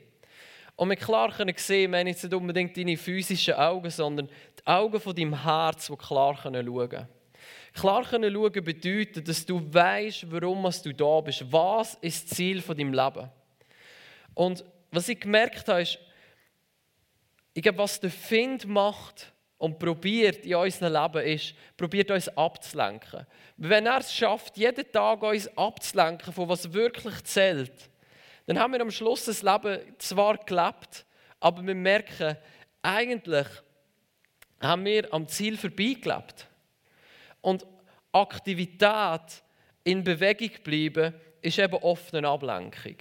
Und 0.76 0.88
mit 0.88 1.00
klar 1.00 1.32
können 1.32 1.54
sehen, 1.56 1.90
meine 1.90 2.10
ich 2.10 2.22
nicht 2.22 2.34
unbedingt 2.34 2.76
deine 2.76 2.96
physischen 2.96 3.54
Augen, 3.54 3.90
sondern 3.90 4.28
die 4.28 4.66
Augen 4.66 5.00
von 5.00 5.14
deinem 5.14 5.42
Herz, 5.42 5.86
die 5.86 5.96
klar 5.96 6.36
schauen 6.36 6.52
können. 6.52 7.08
Klar 7.74 8.04
schauen 8.04 8.64
bedeutet, 8.64 9.26
dass 9.26 9.46
du 9.46 9.62
weißt, 9.72 10.30
warum 10.30 10.68
du 10.82 10.92
da 10.92 11.20
bist. 11.20 11.50
Was 11.50 11.94
ist 12.00 12.30
das 12.30 12.36
Ziel 12.36 12.60
von 12.60 12.76
deinem 12.76 12.92
Leben? 12.92 13.30
Und 14.34 14.64
was 14.90 15.08
ich 15.08 15.20
gemerkt 15.20 15.68
habe, 15.68 15.82
ist, 15.82 15.98
ich 17.54 17.62
glaube, 17.62 17.78
was 17.78 18.00
der 18.00 18.10
Find 18.10 18.66
macht 18.66 19.31
und 19.62 19.78
probiert 19.78 20.44
in 20.44 20.56
unserem 20.56 20.92
Leben 20.92 21.24
ist, 21.24 21.54
probiert 21.76 22.10
uns 22.10 22.28
abzulenken. 22.36 23.24
Wenn 23.56 23.86
er 23.86 23.98
es 23.98 24.12
schafft, 24.12 24.56
jeden 24.56 24.90
Tag 24.90 25.22
uns 25.22 25.56
abzulenken 25.56 26.32
von 26.32 26.48
was 26.48 26.72
wirklich 26.72 27.22
zählt, 27.22 27.88
dann 28.46 28.58
haben 28.58 28.72
wir 28.72 28.80
am 28.80 28.90
Schluss 28.90 29.26
das 29.26 29.40
Leben 29.40 29.78
zwar 29.98 30.36
gelebt, 30.38 31.06
aber 31.38 31.64
wir 31.64 31.76
merken, 31.76 32.36
eigentlich 32.82 33.46
haben 34.60 34.84
wir 34.84 35.14
am 35.14 35.28
Ziel 35.28 35.56
vorbeigelebt. 35.56 36.48
Und 37.40 37.64
Aktivität 38.10 39.44
in 39.84 40.02
Bewegung 40.02 40.50
bleiben 40.64 41.14
ist 41.40 41.60
eben 41.60 41.76
oft 41.76 42.12
eine 42.12 42.26
Ablenkung. 42.26 42.96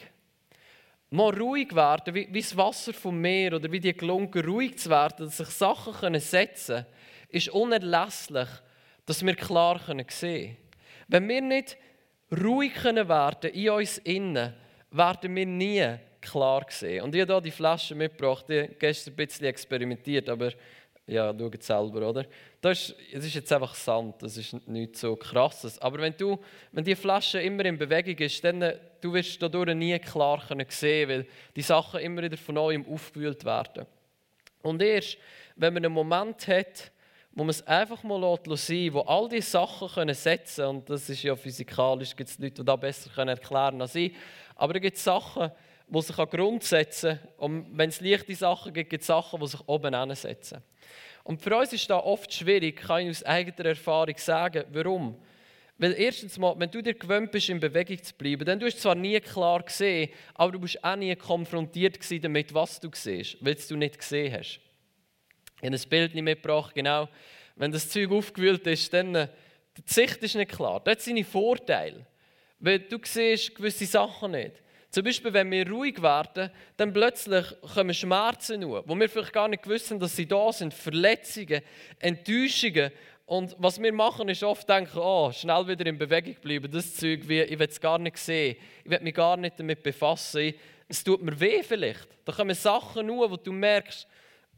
Mal 1.13 1.38
ruhig 1.38 1.75
werden, 1.75 2.15
wie, 2.15 2.27
wie 2.32 2.41
das 2.41 2.56
Wasser 2.56 2.94
vom 2.94 3.20
Meer 3.20 3.53
oder 3.53 3.70
wie 3.70 3.82
die 3.82 3.91
Glunken 3.91 4.46
ruhig 4.46 4.77
zu 4.77 4.89
werden, 4.89 5.25
dass 5.25 5.38
sich 5.38 5.50
Sachen 5.50 5.94
können 5.94 6.22
setzen 6.22 6.86
können, 6.86 6.86
ist 7.30 7.50
unerlässlich, 7.50 8.48
dass 9.06 9.25
wir 9.25 9.36
klar 9.36 9.80
sehen 9.80 10.06
können. 10.08 10.58
Wenn 11.10 11.27
wir 11.27 11.41
nicht 11.41 11.77
ruhig 12.32 12.74
können 12.75 13.10
werden 13.10 13.51
in 13.51 13.70
uns 13.72 13.98
innen, 13.98 14.53
werden 14.91 15.36
wir 15.36 15.46
nie 15.46 15.96
klar 16.22 16.65
sehen. 16.70 17.03
Und 17.03 17.13
ich 17.13 17.22
habe 17.22 17.34
hier 17.34 17.41
die 17.41 17.51
Flasche 17.51 17.94
mitgebracht, 17.94 18.46
die 18.48 18.70
gestern 18.80 19.13
ein 19.13 19.18
bisschen 19.18 19.48
experimentiert, 19.48 20.30
aber 20.30 20.51
ja, 21.08 21.34
schaut 21.38 21.63
selber, 21.63 22.10
oder? 22.10 22.25
Das 22.62 22.89
ist, 22.89 22.96
das 23.13 23.25
ist 23.25 23.36
jetzt 23.36 23.51
einfach 23.51 23.75
Sand, 23.75 24.22
das 24.22 24.38
ist 24.38 24.55
nichts 24.67 25.01
so 25.01 25.15
krasses. 25.15 25.79
Aber 25.79 26.00
wenn, 26.00 26.15
du, 26.15 26.39
wenn 26.72 26.84
die 26.84 26.96
Flasche 26.96 27.41
immer 27.41 27.65
in 27.65 27.77
Bewegung 27.77 28.17
ist, 28.17 28.43
dann 28.43 28.74
du 29.01 29.13
wirst 29.13 29.41
dadurch 29.41 29.75
nie 29.75 29.98
klar 30.00 30.41
können 30.48 30.65
sehen, 30.70 31.10
weil 31.10 31.27
die 31.55 31.62
Sachen 31.62 32.00
immer 32.00 32.22
wieder 32.22 32.38
von 32.38 32.55
neuem 32.55 32.86
aufgewühlt 32.86 33.43
werden. 33.43 33.86
Und 34.62 34.81
erst, 34.81 35.17
wenn 35.55 35.74
man 35.74 35.86
einen 35.86 35.93
Moment 35.93 36.48
hat, 36.48 36.91
wo 37.34 37.43
man 37.43 37.50
es 37.50 37.65
einfach 37.65 38.03
mal 38.03 38.38
lässt, 38.46 38.67
sein 38.67 38.93
wo 38.93 39.01
all 39.01 39.27
diese 39.29 39.50
Sachen 39.50 39.88
können 39.88 40.13
setzen 40.13 40.63
können, 40.63 40.77
und 40.77 40.89
das 40.89 41.10
ist 41.10 41.24
ja 41.24 41.36
physikalisch, 41.36 42.15
gibt 42.15 42.29
es 42.29 42.38
Leute, 42.38 42.55
die 42.55 42.65
das 42.65 42.79
besser 42.79 43.27
erklären 43.27 43.70
können 43.70 43.81
als 43.81 43.96
ich, 43.96 44.13
aber 44.55 44.74
da 44.74 44.79
gibt 44.79 44.98
es 44.98 45.03
Sachen, 45.03 45.51
die 45.92 46.02
sich 46.02 46.18
an 46.18 46.30
Grund 46.30 46.64
setzen. 46.64 47.20
Und 47.38 47.78
wenn 47.78 47.90
es 47.90 48.02
leichte 48.02 48.34
Sachen 48.34 48.74
gibt, 48.74 48.90
gibt 48.90 49.02
es 49.02 49.08
Sachen, 49.08 49.40
die 49.40 49.48
sich 49.48 49.60
oben 49.68 49.94
ansetzen. 49.94 50.64
Und 51.24 51.42
für 51.42 51.56
uns 51.56 51.74
ist 51.74 51.90
das 51.90 52.04
oft 52.04 52.34
schwierig, 52.34 52.78
kann 52.78 53.02
ich 53.02 53.10
aus 53.10 53.24
eigener 53.24 53.70
Erfahrung 53.70 54.18
sagen. 54.18 54.64
Warum? 54.72 55.18
Weil 55.78 55.94
erstens 55.94 56.38
mal, 56.38 56.54
wenn 56.58 56.70
du 56.70 56.82
dir 56.82 56.94
gewöhnt 56.94 57.32
bist, 57.32 57.50
in 57.50 57.60
Bewegung 57.60 58.02
zu 58.02 58.14
bleiben, 58.14 58.46
dann 58.46 58.60
du 58.60 58.72
zwar 58.72 58.96
nie 58.96 59.20
klar 59.20 59.64
gesehen, 59.64 60.12
aber 60.36 60.52
du 60.52 60.60
bist 60.60 60.84
auch 60.84 60.96
nie 60.96 61.16
konfrontiert 61.16 61.98
damit, 62.24 62.54
was 62.54 62.80
du 62.80 62.90
siehst, 62.94 63.38
weil 63.42 63.56
du 63.56 63.76
nicht 63.76 63.98
gesehen 63.98 64.34
hast. 64.34 64.60
Ich 65.62 65.68
habe 65.68 65.76
ein 65.76 65.90
Bild 65.90 66.14
nicht 66.16 66.24
mitgebracht, 66.24 66.74
genau. 66.74 67.10
Wenn 67.56 67.72
das 67.72 67.90
Zeug 67.90 68.12
aufgewühlt 68.12 68.66
ist, 68.68 68.94
dann 68.94 69.14
äh, 69.16 69.28
die 69.78 69.84
Sicht 69.86 70.18
ist 70.18 70.36
nicht 70.36 70.52
klar. 70.52 70.80
Das 70.84 70.94
hat 70.94 71.02
seine 71.02 71.24
Vorteile. 71.24 72.06
Weil 72.60 72.80
du 72.80 73.00
siehst 73.04 73.56
gewisse 73.56 73.86
Sachen 73.86 74.32
nicht. 74.32 74.62
Zum 74.92 75.06
Beispiel, 75.06 75.34
wenn 75.34 75.50
wir 75.50 75.70
ruhig 75.70 76.02
werden, 76.02 76.52
dann 76.76 76.92
plötzlich 76.92 77.46
kommen 77.74 77.94
Schmerzen 77.94 78.60
nur, 78.60 78.84
wo 78.86 78.94
wir 78.94 79.08
vielleicht 79.08 79.32
gar 79.32 79.48
nicht 79.48 79.66
wissen, 79.66 79.98
dass 79.98 80.18
sie 80.18 80.28
da 80.28 80.52
sind. 80.52 80.74
Verletzungen, 80.74 81.62
Enttäuschungen. 81.98 82.92
Und 83.26 83.56
was 83.58 83.82
wir 83.82 83.94
machen, 83.94 84.28
ist 84.28 84.44
oft 84.44 84.68
denken, 84.68 85.00
oh, 85.00 85.32
schnell 85.32 85.66
wieder 85.66 85.86
in 85.86 85.98
Bewegung 85.98 86.36
bleiben. 86.42 86.70
Das 86.70 86.94
Zeug, 86.94 87.22
wie, 87.30 87.42
ich 87.42 87.58
will 87.58 87.70
es 87.70 87.80
gar 87.80 87.98
nicht 88.00 88.18
sehen. 88.18 88.58
Ich 88.84 88.92
will 88.92 89.00
mich 89.00 89.14
gar 89.14 89.38
nicht 89.38 89.58
damit 89.58 89.82
befassen. 89.82 90.54
Es 90.90 91.02
tut 91.02 91.22
mir 91.22 91.40
weh 91.40 91.64
vielleicht. 91.64 92.10
Da 92.26 92.34
kommen 92.34 92.54
Sachen 92.54 93.08
nur, 93.08 93.32
wo 93.32 93.38
du 93.38 93.54
merkst, 93.54 94.06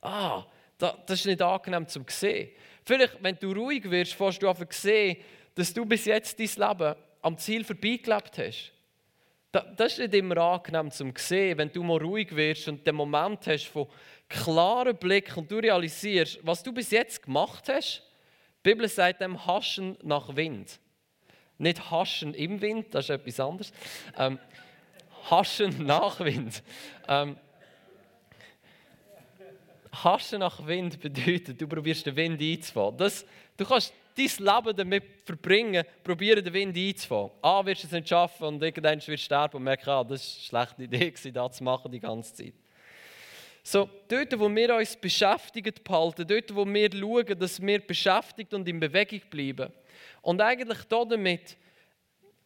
ah, 0.01 0.43
das 0.79 1.19
ist 1.19 1.27
nicht 1.27 1.43
angenehm 1.43 1.87
zum 1.87 2.05
sehen. 2.07 2.49
Vielleicht, 2.83 3.21
wenn 3.21 3.37
du 3.39 3.51
ruhig 3.51 3.87
wirst, 3.89 4.15
fährst 4.15 4.41
du 4.41 4.49
einfach 4.49 4.71
sehen, 4.71 5.17
dass 5.53 5.71
du 5.71 5.85
bis 5.85 6.05
jetzt 6.05 6.39
dein 6.39 6.69
Leben 6.69 6.95
am 7.21 7.37
Ziel 7.37 7.63
vorbeigelebt 7.63 8.39
hast. 8.39 8.72
Das 9.53 9.93
ist 9.93 9.99
nicht 9.99 10.15
immer 10.15 10.37
angenehm 10.37 10.89
zum 10.89 11.13
sehen, 11.15 11.59
wenn 11.59 11.71
du 11.71 11.83
mal 11.83 12.01
ruhig 12.01 12.35
wirst 12.35 12.67
und 12.67 12.87
den 12.87 12.95
Moment 12.95 13.45
hast 13.45 13.67
von 13.67 13.87
klarem 14.27 14.97
Blick 14.97 15.37
und 15.37 15.51
du 15.51 15.59
realisierst, 15.59 16.39
was 16.41 16.63
du 16.63 16.73
bis 16.73 16.89
jetzt 16.89 17.21
gemacht 17.21 17.69
hast. 17.69 18.01
Die 18.57 18.69
Bibel 18.71 18.89
sagt 18.89 19.21
dem 19.21 19.45
Haschen 19.45 19.95
nach 20.01 20.35
Wind. 20.35 20.79
Nicht 21.59 21.91
Haschen 21.91 22.33
im 22.33 22.61
Wind, 22.61 22.95
das 22.95 23.05
ist 23.05 23.09
etwas 23.11 23.39
anderes. 23.39 23.73
Ähm, 24.17 24.39
Haschen 25.29 25.85
nach 25.85 26.19
Wind. 26.19 26.63
Ähm, 27.07 27.37
Haschen 29.91 30.39
nach 30.39 30.65
Wind 30.65 30.99
bedeutet, 30.99 31.61
du 31.61 31.67
probierst 31.67 32.07
den 32.07 32.15
Wind 32.15 32.41
einzufahren. 32.41 32.97
Das, 32.97 33.23
du 33.55 33.65
kannst 33.65 33.93
dein 34.15 34.25
Leben 34.25 34.75
damit 34.75 35.03
verbringen, 35.25 35.85
probieren 36.03 36.43
den 36.43 36.53
Wind 36.53 36.77
einzufangen. 36.77 37.31
A, 37.41 37.65
wirst 37.65 37.83
du 37.83 37.87
es 37.87 37.93
nicht 37.93 38.09
schaffen 38.09 38.43
und 38.45 38.63
irgendwann 38.63 38.97
wirst 38.97 39.07
du 39.07 39.17
sterben 39.17 39.57
und 39.57 39.63
merken, 39.63 39.89
ah, 39.89 40.03
das 40.03 40.51
war 40.51 40.59
eine 40.59 40.67
schlechte 40.67 40.83
Idee, 40.83 41.31
das 41.31 41.57
zu 41.57 41.63
machen 41.63 41.91
die 41.91 41.99
ganze 41.99 42.33
Zeit. 42.33 42.53
So, 43.65 43.89
dort, 44.09 44.37
wo 44.37 44.53
wir 44.53 44.75
uns 44.75 44.95
beschäftigt 44.97 45.83
behalten, 45.83 46.27
dort, 46.27 46.53
wo 46.53 46.65
wir 46.65 46.89
schauen, 46.91 47.39
dass 47.39 47.61
wir 47.61 47.79
beschäftigt 47.79 48.53
und 48.53 48.67
in 48.67 48.79
Bewegung 48.79 49.21
bleiben 49.29 49.71
und 50.21 50.41
eigentlich 50.41 50.79
damit 50.89 51.57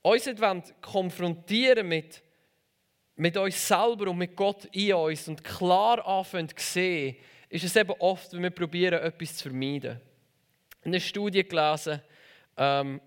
uns 0.03 0.29
konfrontieren 0.79 1.88
mit, 1.88 2.21
mit 3.15 3.36
uns 3.36 3.67
selber 3.67 4.12
und 4.12 4.19
mit 4.19 4.36
Gott 4.36 4.65
in 4.71 4.93
uns 4.93 5.27
und 5.27 5.43
klar 5.43 6.05
anfangen 6.05 6.50
zu 6.50 6.55
sehen, 6.57 7.17
ist 7.50 7.65
es 7.65 7.75
eben 7.75 7.95
oft, 7.97 8.33
wenn 8.33 8.43
wir 8.43 8.51
probieren, 8.51 9.01
etwas 9.01 9.38
zu 9.38 9.50
vermeiden 9.50 10.00
eine 10.88 11.00
Studie 11.00 11.44
gelesen, 11.48 12.01
ähm, 12.58 13.01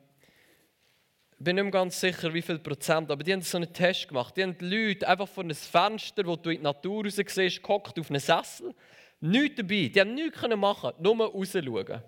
ich 1.32 1.44
bin 1.44 1.56
nicht 1.56 1.64
mehr 1.64 1.72
ganz 1.72 1.98
sicher, 1.98 2.34
wie 2.34 2.42
viel 2.42 2.58
Prozent, 2.58 3.10
aber 3.10 3.24
die 3.24 3.32
haben 3.32 3.40
so 3.40 3.56
einen 3.56 3.72
Test 3.72 4.08
gemacht. 4.08 4.36
Die 4.36 4.42
haben 4.42 4.58
die 4.58 4.66
Leute 4.66 5.08
einfach 5.08 5.26
vor 5.26 5.42
einem 5.42 5.56
Fenster, 5.56 6.26
wo 6.26 6.36
du 6.36 6.50
in 6.50 6.58
die 6.58 6.62
Natur 6.62 7.04
raus 7.04 7.16
siehst, 7.16 7.62
gehockt 7.62 7.98
auf 7.98 8.10
einen 8.10 8.20
Sessel, 8.20 8.74
nichts 9.20 9.56
dabei. 9.56 9.90
Die 9.92 10.00
haben 10.00 10.14
nichts 10.14 10.46
machen 10.56 10.92
nur 10.98 11.16
rausschauen. 11.16 12.02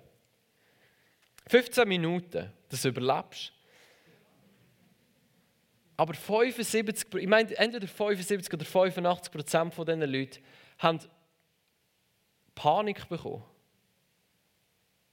15 1.47 1.87
Minuten, 1.87 2.53
das 2.69 2.85
überlebst 2.85 3.53
aber 5.95 6.13
75, 6.13 7.13
ich 7.15 7.27
meine, 7.27 7.55
entweder 7.57 7.87
75 7.87 8.53
oder 8.53 8.65
85 8.65 9.31
Prozent 9.31 9.73
von 9.73 9.85
diesen 9.85 10.01
Leuten 10.01 10.43
haben 10.79 10.99
Panik 12.55 13.07
bekommen. 13.07 13.43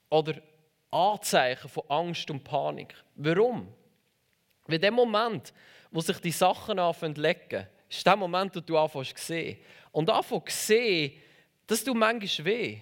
Oder 0.08 0.42
Anzeichen 0.90 1.68
von 1.68 1.84
Angst 1.88 2.30
und 2.30 2.42
Panik. 2.42 2.94
Warum? 3.14 3.68
Weil 4.66 4.78
der 4.78 4.90
Moment, 4.90 5.52
wo 5.90 6.00
sich 6.00 6.18
die 6.18 6.32
Sachen 6.32 6.78
anfangen 6.78 7.14
zu 7.14 7.22
legen, 7.22 7.66
ist 7.88 8.06
der 8.06 8.16
Moment, 8.16 8.54
wo 8.56 8.60
du 8.60 8.78
anfängst 8.78 9.18
zu 9.18 9.24
sehen. 9.24 9.58
Und 9.92 10.10
anfangen 10.10 10.46
zu 10.46 10.56
sehen, 10.56 11.12
das 11.66 11.84
tut 11.84 11.96
manchmal 11.96 12.44
weh. 12.44 12.78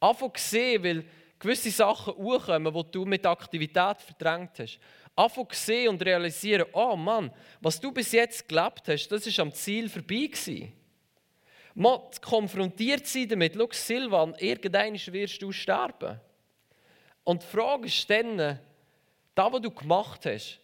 Anfangen 0.00 0.34
zu 0.34 0.48
sehen, 0.48 0.84
weil 0.84 1.04
gewisse 1.38 1.70
Sachen 1.70 2.14
hochkommen, 2.14 2.72
die 2.72 2.90
du 2.90 3.04
mit 3.04 3.26
Aktivität 3.26 4.00
verdrängt 4.00 4.58
hast. 4.58 4.78
Anfangen 5.14 5.50
zu 5.50 5.60
sehen 5.60 5.88
und 5.90 6.02
realisieren, 6.04 6.66
oh 6.72 6.96
Mann, 6.96 7.30
was 7.60 7.80
du 7.80 7.92
bis 7.92 8.12
jetzt 8.12 8.48
gelebt 8.48 8.88
hast, 8.88 9.08
das 9.08 9.26
ist 9.26 9.40
am 9.40 9.52
Ziel 9.52 9.88
vorbei 9.88 10.26
gewesen. 10.26 10.72
Mal 11.74 12.10
konfrontiert 12.20 13.06
sein 13.06 13.28
damit, 13.28 13.54
schau 13.54 13.68
Silvan, 13.70 14.34
irgendwann 14.38 14.94
wirst 14.94 15.40
du 15.40 15.52
sterben. 15.52 16.20
Und 17.24 17.42
die 17.42 17.46
Frage 17.46 17.86
ist 17.86 18.08
dann, 18.10 18.58
da, 19.34 19.52
was 19.52 19.60
du 19.60 19.70
gemacht 19.70 20.26
hast, 20.26 20.58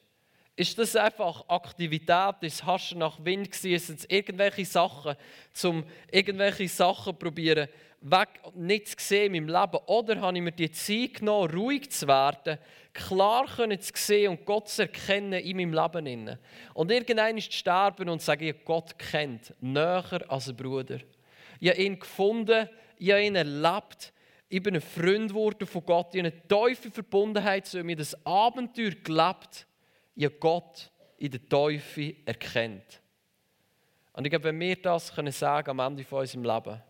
ist 0.57 0.77
das 0.77 0.97
einfach 0.97 1.49
Aktivität? 1.49 2.35
Ist 2.41 2.65
du 2.67 2.99
nach 2.99 3.25
Wind 3.25 3.53
gewesen? 3.53 3.97
Sind 3.97 4.11
irgendwelche 4.11 4.65
Sachen, 4.65 5.15
um 5.63 5.85
irgendwelche 6.11 6.69
Sachen 6.69 7.13
zu 7.13 7.19
probieren, 7.19 7.69
weg, 8.01 8.29
nicht 8.55 8.89
zu 8.89 8.97
sehen 8.99 9.35
in 9.35 9.47
meinem 9.47 9.61
Leben? 9.61 9.85
Oder 9.87 10.21
habe 10.21 10.37
ich 10.37 10.43
mir 10.43 10.51
die 10.51 10.73
Zeit 10.73 11.15
genommen, 11.15 11.51
ruhig 11.53 11.93
zu 11.93 12.09
werden, 12.09 12.59
klar 12.93 13.47
zu 13.47 13.93
sehen 13.95 14.31
und 14.33 14.45
Gott 14.45 14.69
zu 14.69 14.83
erkennen 14.83 15.41
in 15.41 15.57
meinem 15.59 15.73
Leben? 15.73 16.39
Und 16.75 16.91
irgendwann 16.91 17.39
ist 17.39 17.53
sterben 17.53 18.09
und 18.09 18.21
sagen, 18.21 18.49
ich 18.49 18.65
Gott 18.65 18.99
kennt, 18.99 19.55
näher 19.61 20.25
als 20.27 20.49
ein 20.49 20.57
Bruder. 20.57 20.99
Ich 21.61 21.71
habe 21.71 21.81
ihn 21.81 22.01
gefunden, 22.01 22.69
ich 22.99 23.13
habe 23.13 23.23
ihn 23.23 23.37
erlebt, 23.37 24.13
ich 24.49 24.63
bin 24.63 24.75
ein 24.75 24.81
Freund 24.81 25.29
geworden 25.29 25.67
von 25.67 25.85
Gott, 25.85 26.15
ich 26.15 26.25
habe 26.25 26.33
eine 26.33 26.49
tiefe 26.49 26.91
Verbundenheit 26.91 27.67
zu 27.67 27.81
ihm, 27.81 27.97
das 27.97 28.17
Abenteuer 28.25 28.93
gelebt, 28.93 29.67
ich 30.15 30.25
habe 30.25 30.37
Gott 30.37 30.91
in 31.19 31.31
der 31.31 31.47
Teufel 31.49 32.17
erkennt. 32.25 33.03
Und 34.13 34.25
ich 34.25 34.31
glaube, 34.31 34.45
wenn 34.45 34.59
wir 34.59 34.77
das 34.77 35.15
können 35.15 35.33
sagen 35.33 35.71
am 35.71 35.79
Ende 35.81 36.05
von 36.05 36.21
unserem 36.21 36.45
Leben, 36.45 36.83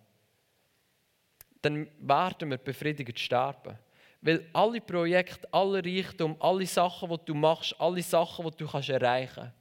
dann 1.60 1.88
werden 1.98 2.50
wir 2.50 2.58
befriedigt 2.58 3.18
sterben. 3.18 3.76
Weil 4.20 4.48
alle 4.52 4.80
Projekte, 4.80 5.46
alle 5.52 5.84
Reichtum, 5.84 6.36
alle 6.40 6.66
Sachen, 6.66 7.08
die 7.08 7.24
du 7.26 7.34
machst, 7.34 7.74
alle 7.78 8.02
Sachen, 8.02 8.50
die 8.50 8.56
du 8.56 8.66
kannst 8.66 8.88
erreichen 8.88 9.34
kannst. 9.34 9.54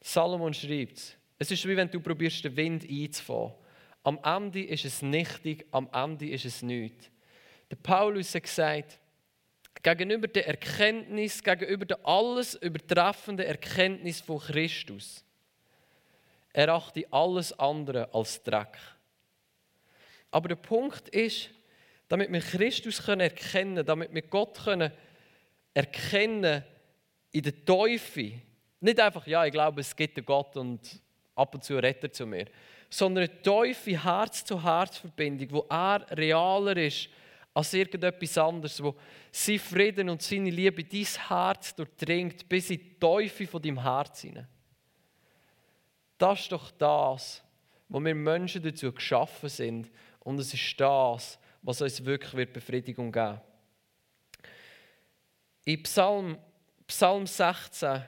Salomon 0.00 0.54
schreibt 0.54 1.16
es, 1.38 1.50
ist 1.50 1.66
wie 1.66 1.76
wenn 1.76 1.90
du 1.90 2.00
probierst, 2.00 2.44
den 2.44 2.56
Wind 2.56 2.88
einzufahren. 2.88 3.54
Am 4.06 4.20
Ende 4.22 4.62
ist 4.62 4.84
es 4.84 5.02
nichtig, 5.02 5.66
am 5.72 5.88
Ende 5.92 6.30
ist 6.30 6.44
es 6.44 6.62
nichts. 6.62 7.10
Der 7.68 7.74
Paulus 7.74 8.32
hat 8.36 8.44
gesagt, 8.44 9.00
gegenüber 9.82 10.28
der 10.28 10.46
Erkenntnis, 10.46 11.42
gegenüber 11.42 11.86
der 11.86 12.06
alles 12.06 12.54
übertreffenden 12.54 13.44
Erkenntnis 13.44 14.20
von 14.20 14.38
Christus, 14.38 15.24
erachte 16.52 17.04
alles 17.10 17.52
andere 17.58 18.08
als 18.14 18.40
Dreck. 18.44 18.78
Aber 20.30 20.50
der 20.50 20.54
Punkt 20.54 21.08
ist, 21.08 21.50
damit 22.06 22.30
wir 22.30 22.38
Christus 22.38 23.02
können 23.02 23.22
erkennen 23.22 23.84
damit 23.84 24.14
wir 24.14 24.22
Gott 24.22 24.56
können 24.62 24.92
erkennen 25.74 26.62
in 27.32 27.42
der 27.42 27.64
Teufel, 27.64 28.34
nicht 28.78 29.00
einfach, 29.00 29.26
ja, 29.26 29.44
ich 29.44 29.52
glaube, 29.52 29.80
es 29.80 29.96
gibt 29.96 30.16
einen 30.16 30.26
Gott 30.26 30.56
und 30.56 31.02
ab 31.34 31.52
und 31.56 31.64
zu 31.64 31.76
rettet 31.76 32.04
er 32.04 32.12
zu 32.12 32.24
mir, 32.24 32.46
sondern 32.88 33.24
eine 33.24 33.42
tiefe 33.42 34.02
Herz-zu-Herz-Verbindung, 34.02 35.48
wo 35.50 35.66
er 35.68 36.06
realer 36.16 36.76
ist 36.76 37.08
als 37.54 37.72
irgendetwas 37.72 38.36
anderes, 38.36 38.82
wo 38.82 38.94
sein 39.32 39.58
Frieden 39.58 40.10
und 40.10 40.22
seine 40.22 40.50
Liebe 40.50 40.84
dein 40.84 41.06
Herz 41.28 41.74
durchdringt 41.74 42.48
bis 42.48 42.70
in 42.70 42.78
die 42.78 42.98
Teufel 42.98 43.46
von 43.46 43.62
deinem 43.62 43.82
Herz 43.82 44.20
hinein. 44.20 44.46
Das 46.18 46.40
ist 46.40 46.52
doch 46.52 46.70
das, 46.72 47.42
wo 47.88 48.00
wir 48.00 48.14
Menschen 48.14 48.62
dazu 48.62 48.92
geschaffen 48.92 49.48
sind 49.48 49.90
und 50.20 50.38
es 50.38 50.52
ist 50.52 50.80
das, 50.80 51.38
was 51.62 51.80
uns 51.80 52.04
wirklich 52.04 52.52
Befriedigung 52.52 53.10
geben 53.10 53.32
wird. 53.32 53.42
In 55.64 55.82
Psalm, 55.82 56.38
Psalm 56.86 57.26
16 57.26 58.02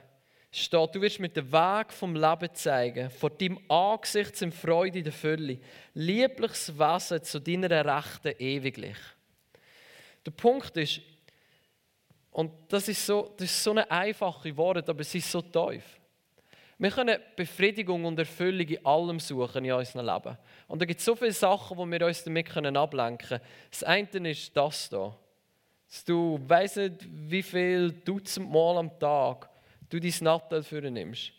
steht, 0.51 0.95
du 0.95 1.01
wirst 1.01 1.19
mit 1.19 1.35
dem 1.37 1.51
Weg 1.51 1.93
vom 1.93 2.15
Leben 2.15 2.49
zeigen, 2.53 3.09
vor 3.09 3.29
deinem 3.29 3.59
Angesicht 3.69 4.35
sind 4.35 4.53
Freude 4.53 4.99
in 4.99 5.03
der 5.03 5.13
Fülle, 5.13 5.59
liebliches 5.93 6.77
Wesen 6.77 7.23
zu 7.23 7.39
deiner 7.39 7.85
Rechten 7.85 8.33
ewiglich. 8.39 8.97
Der 10.25 10.31
Punkt 10.31 10.75
ist, 10.77 11.01
und 12.31 12.51
das 12.67 12.87
ist 12.87 13.05
so, 13.05 13.33
das 13.37 13.49
ist 13.49 13.63
so 13.63 13.71
eine 13.71 13.89
einfache 13.89 14.55
Wort, 14.57 14.89
aber 14.89 15.01
es 15.01 15.13
ist 15.13 15.31
so 15.31 15.41
tief. 15.41 15.99
Wir 16.77 16.91
können 16.91 17.19
Befriedigung 17.35 18.05
und 18.05 18.17
Erfüllung 18.17 18.65
in 18.65 18.85
allem 18.85 19.19
suchen 19.19 19.65
in 19.65 19.73
unserem 19.73 20.05
Leben. 20.05 20.37
Und 20.67 20.81
da 20.81 20.85
gibt 20.85 20.99
es 20.99 21.05
so 21.05 21.13
viele 21.13 21.33
Sachen, 21.33 21.77
wo 21.77 21.85
wir 21.85 22.05
uns 22.05 22.23
damit 22.23 22.55
ablenken 22.55 23.27
können. 23.27 23.41
Das 23.69 23.83
eine 23.83 24.29
ist 24.29 24.55
das 24.55 24.87
hier. 24.87 25.13
Dass 25.89 26.05
du 26.05 26.39
weißt 26.41 26.77
nicht, 26.77 27.07
wie 27.09 27.43
viel 27.43 27.91
Dutzend 27.91 28.49
Mal 28.49 28.77
am 28.77 28.97
Tag 28.97 29.48
du 29.89 29.99
dein 29.99 30.13
Nattel 30.21 30.63
für 30.63 30.81
nimmst. 30.81 31.31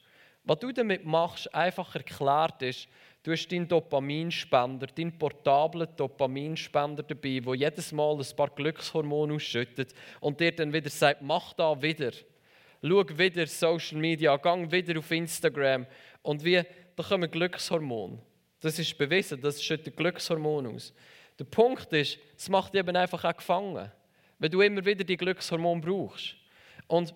Was 0.45 0.59
du 0.59 0.73
damit 0.73 1.05
machst, 1.05 1.55
einfach 1.55 1.95
erklärt 1.95 2.63
ist, 2.63 2.89
du 3.23 3.33
hast 3.33 3.49
deinen 3.49 3.69
Dopaminspender, 3.69 4.87
deinen 4.87 5.17
portablen 5.19 5.89
Dopaminspender 5.97 7.03
dabei, 7.03 7.41
der 7.41 7.55
jedes 7.55 7.93
Mal 7.93 8.19
ein 8.19 8.37
paar 8.37 8.51
Glückshormone 8.51 9.35
ausschüttet 9.35 9.95
und 10.21 10.41
dir 10.41 10.53
dann 10.55 10.73
wieder 10.73 10.91
sagt, 10.91 11.23
mach 11.23 11.53
da 11.53 11.81
wieder. 11.81 12.13
Schau 12.83 13.07
wieder 13.19 13.47
Social 13.47 13.99
Media, 13.99 14.37
gang 14.39 14.73
wieder 14.73 14.99
auf 14.99 15.11
Instagram. 15.11 15.87
Und 16.23 16.43
wie, 16.43 16.63
da 16.97 17.03
kommen 17.03 17.31
Glückshormone. 17.31 18.19
Das 18.61 18.79
ist 18.79 18.97
bewiesen, 18.97 19.41
das 19.41 19.63
schüttet 19.63 19.97
Glückshormone 19.97 20.71
aus. 20.71 20.95
Der 21.39 21.45
Punkt 21.45 21.93
ist, 21.93 22.19
es 22.37 22.49
macht 22.49 22.75
dich 22.75 22.81
eben 22.81 22.97
einfach 22.97 23.25
auch 23.25 23.37
gefangen, 23.37 23.91
wenn 24.39 24.51
du 24.51 24.63
immer 24.63 24.85
wieder 24.85 25.05
die 25.05 25.17
Glückshormone 25.17 25.81
brauchst. 25.81 26.35
Und 26.87 27.15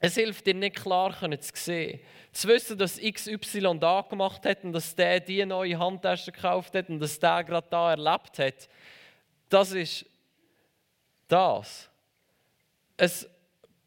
es 0.00 0.14
hilft 0.14 0.46
dir 0.46 0.54
nicht 0.54 0.76
klar 0.76 1.14
zu 1.20 1.50
sehen. 1.54 2.00
Zu 2.32 2.48
wissen, 2.48 2.78
dass 2.78 2.98
XY 2.98 3.78
da 3.78 4.00
gemacht 4.00 4.46
hat 4.46 4.64
und 4.64 4.72
dass 4.72 4.96
der 4.96 5.20
die 5.20 5.44
neue 5.44 5.78
Handtasche 5.78 6.32
gekauft 6.32 6.74
hat 6.74 6.88
und 6.88 7.00
dass 7.00 7.20
der 7.20 7.44
gerade 7.44 7.66
da 7.70 7.90
erlebt 7.90 8.38
hat, 8.38 8.68
das 9.50 9.72
ist 9.72 10.06
das. 11.28 11.90
Es 12.96 13.28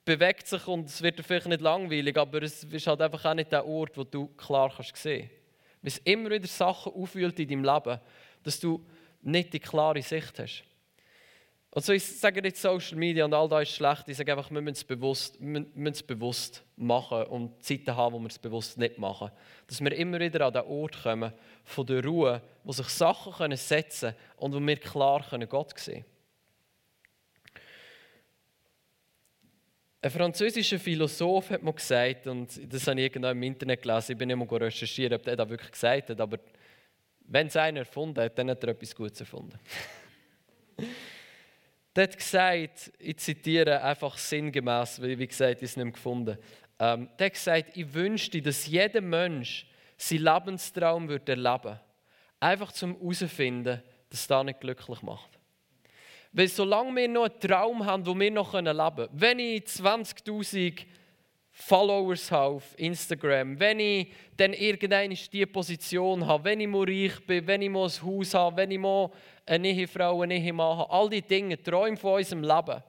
bewegt 0.06 0.47
sich 0.47 0.67
und 0.67 0.86
es 0.86 1.02
wird 1.02 1.19
vielleicht 1.21 1.47
nicht 1.47 1.62
langweilig, 1.62 2.15
aber 2.17 2.43
es 2.43 2.63
ist 2.63 2.88
halt 2.88 3.02
einfach 3.02 3.26
auch 3.26 3.34
nicht 3.34 3.52
der 3.52 3.65
Ort, 3.65 3.97
wo 3.97 4.04
du 4.04 4.28
klar 4.28 4.71
kannst 4.76 4.95
sehen. 4.97 5.30
Weil 5.82 5.88
es 5.88 5.97
immer 5.99 6.30
wieder 6.30 6.47
Sachen 6.47 6.93
aufwühlt 6.93 7.39
in 7.39 7.47
deinem 7.47 7.63
Leben, 7.63 7.99
dass 8.43 8.60
du 8.60 8.86
nicht 9.21 9.54
die 9.54 9.60
klare 9.60 10.02
Sicht 10.02 10.38
hast. 10.38 10.63
Also 11.76 11.92
ich 11.92 12.06
sage 12.06 12.40
nicht 12.40 12.58
Social 12.58 13.00
Media 13.00 13.26
und 13.26 13.34
all 13.34 13.50
das 13.50 13.64
ist 13.64 13.76
schlecht, 13.76 14.08
ich 14.08 14.16
sage 14.16 14.32
einfach, 14.32 14.52
wir 14.52 14.62
müssen 14.62 14.76
es 14.76 14.84
bewusst, 14.84 15.38
wir 15.40 15.66
müssen 15.74 15.88
es 15.88 16.04
bewusst 16.04 16.64
machen 16.76 17.24
und 17.24 17.64
Zeiten 17.64 17.96
haben, 17.96 18.14
wo 18.14 18.20
wir 18.20 18.28
es 18.28 18.38
bewusst 18.38 18.78
nicht 18.78 19.00
machen. 19.00 19.32
Dass 19.66 19.82
wir 19.82 19.92
immer 19.94 20.20
wieder 20.20 20.46
an 20.46 20.54
den 20.54 20.62
Ort 20.66 21.02
kommen 21.02 21.34
von 21.64 21.86
der 21.88 22.06
Ruhe, 22.06 22.44
wo 22.64 22.72
sich 22.74 22.88
Sachen 22.90 23.34
können 23.34 23.58
setzen 23.58 24.12
können 24.12 24.22
und 24.38 24.54
wo 24.54 24.60
wir 24.60 24.78
klar 24.78 25.26
können 25.28 25.50
Gott 25.50 25.80
sehen 25.80 26.06
Ein 30.00 30.12
französischer 30.12 30.78
Philosoph 30.78 31.50
hat 31.50 31.64
mir 31.64 31.74
gesagt, 31.74 32.28
und 32.28 32.72
das 32.72 32.86
habe 32.86 33.00
ich 33.00 33.06
irgendwo 33.06 33.30
im 33.30 33.42
Internet 33.42 33.82
gelesen, 33.82 34.12
ich 34.12 34.18
bin 34.20 34.28
nicht 34.28 34.38
mal 34.38 34.58
recherchieren, 34.58 35.16
ob 35.16 35.24
der 35.24 35.38
das 35.38 35.50
wirklich 35.50 35.72
gesagt 35.72 36.10
hat, 36.10 36.22
aber 36.22 36.38
wenn 37.22 37.48
es 37.48 37.56
einer 37.56 37.80
erfunden 37.80 38.24
hat, 38.24 38.38
dann 38.38 38.52
hat 38.52 38.64
er 38.64 38.70
etwas 38.70 38.94
Gutes 38.94 39.22
erfunden. 39.22 39.58
Der 41.95 42.03
hat 42.03 42.17
gesagt, 42.17 42.91
ich 42.97 43.17
zitiere 43.17 43.82
einfach 43.84 44.17
sinngemäß, 44.17 45.01
wie 45.01 45.27
gesagt, 45.27 45.62
ich 45.62 45.69
es 45.69 45.77
nicht 45.77 45.93
gefunden. 45.93 46.38
Ähm, 46.79 47.10
der 47.19 47.25
hat 47.27 47.34
gesagt, 47.34 47.77
ich 47.77 47.93
wünschte, 47.93 48.41
dass 48.41 48.65
jeder 48.65 49.01
Mensch 49.01 49.67
seinen 49.97 50.23
Lebenstraum 50.23 51.08
würde 51.08 51.34
erleben 51.34 51.79
Einfach 52.39 52.71
zum 52.71 52.99
herausfinden, 52.99 53.82
dass 54.10 54.27
das 54.27 54.43
nicht 54.43 54.60
glücklich 54.60 55.01
macht. 55.01 55.39
Weil 56.34 56.47
solange 56.47 56.95
wir 56.95 57.08
noch 57.08 57.29
einen 57.29 57.39
Traum 57.39 57.86
haben, 57.86 58.06
wo 58.06 58.19
wir 58.19 58.32
noch 58.32 58.53
leben 58.53 58.65
können, 58.65 59.10
wenn 59.13 59.39
ich 59.39 59.63
20.000 59.63 60.86
Followers 61.56 62.32
habe 62.32 62.56
auf 62.56 62.79
Instagram, 62.79 63.60
wenn 63.60 63.79
ich 63.79 64.12
dann 64.36 64.53
irgendeine 64.53 65.13
diese 65.13 65.45
Position 65.45 66.25
habe, 66.25 66.45
wenn 66.45 66.60
ich 66.60 66.67
mal 66.67 66.84
reich 66.84 67.23
bin, 67.27 67.45
wenn 67.45 67.62
ich 67.62 67.69
mal 67.69 67.86
ein 67.88 68.01
Haus 68.01 68.34
habe, 68.34 68.58
wenn 68.58 68.71
ich 68.71 68.79
mal 68.79 69.12
eine 69.45 69.69
Ehefrau, 69.69 70.21
eine 70.21 70.36
Ehemann 70.36 70.77
habe, 70.77 70.91
all 70.91 71.10
diese 71.10 71.23
Dinge, 71.23 71.62
Träume 71.62 71.97
von 71.97 72.15
unserem 72.15 72.43
Leben. 72.43 72.84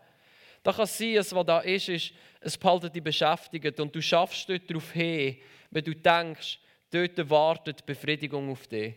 Da 0.62 0.72
kann 0.72 0.84
es 0.84 0.98
sein, 0.98 1.16
was 1.16 1.46
da 1.46 1.60
ist, 1.60 1.88
ist 1.88 2.12
es 2.40 2.58
behaltet 2.58 2.94
dich 2.94 3.02
beschäftigt 3.02 3.80
und 3.80 3.94
du 3.94 4.02
schaffst 4.02 4.48
dort 4.48 4.68
darauf 4.68 4.92
hin, 4.92 5.38
wenn 5.70 5.84
du 5.84 5.94
denkst, 5.94 6.58
dort 6.90 7.30
wartet 7.30 7.84
Befriedigung 7.86 8.50
auf 8.50 8.66
dich. 8.66 8.94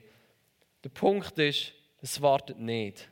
Der 0.84 0.90
Punkt 0.90 1.38
ist, 1.40 1.74
es 2.02 2.22
wartet 2.22 2.60
nicht. 2.60 3.10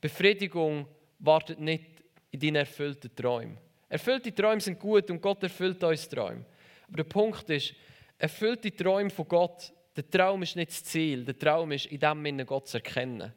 Befriedigung 0.00 0.86
wartet 1.18 1.58
nicht 1.58 2.02
in 2.30 2.40
deinen 2.40 2.56
erfüllten 2.56 3.14
Träumen. 3.14 3.58
Erfüllte 3.88 4.34
Träume 4.34 4.60
sind 4.60 4.78
gut 4.78 5.10
und 5.10 5.20
Gott 5.20 5.42
erfüllt 5.42 5.82
uns 5.82 6.08
Träume. 6.08 6.44
Aber 6.86 6.96
der 6.98 7.04
Punkt 7.04 7.48
ist, 7.50 7.74
erfüllte 8.18 8.74
Träume 8.74 9.10
von 9.10 9.26
Gott, 9.26 9.72
der 9.96 10.10
Traum 10.10 10.42
ist 10.42 10.56
nicht 10.56 10.70
das 10.70 10.84
Ziel. 10.84 11.24
Der 11.24 11.38
Traum 11.38 11.72
ist, 11.72 11.86
in 11.86 12.00
dem 12.00 12.24
Sinne 12.24 12.44
Gott 12.44 12.68
zu 12.68 12.78
erkennen. 12.78 13.32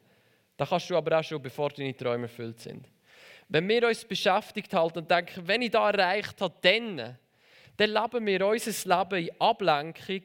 Das 0.56 0.68
kannst 0.68 0.90
du 0.90 0.96
aber 0.96 1.18
auch 1.18 1.24
schon, 1.24 1.40
bevor 1.40 1.70
deine 1.70 1.96
Träume 1.96 2.24
erfüllt 2.24 2.60
sind. 2.60 2.88
Wenn 3.48 3.68
wir 3.68 3.86
uns 3.86 4.04
beschäftigt 4.04 4.74
halten 4.74 4.98
und 4.98 5.10
denken, 5.10 5.46
wenn 5.46 5.62
ich 5.62 5.70
da 5.70 5.90
erreicht 5.90 6.40
habe, 6.40 6.54
dann, 6.60 7.16
dann 7.76 7.90
leben 7.90 8.26
wir 8.26 8.46
unser 8.46 8.98
Leben 8.98 9.26
in 9.26 9.40
Ablenkung 9.40 10.22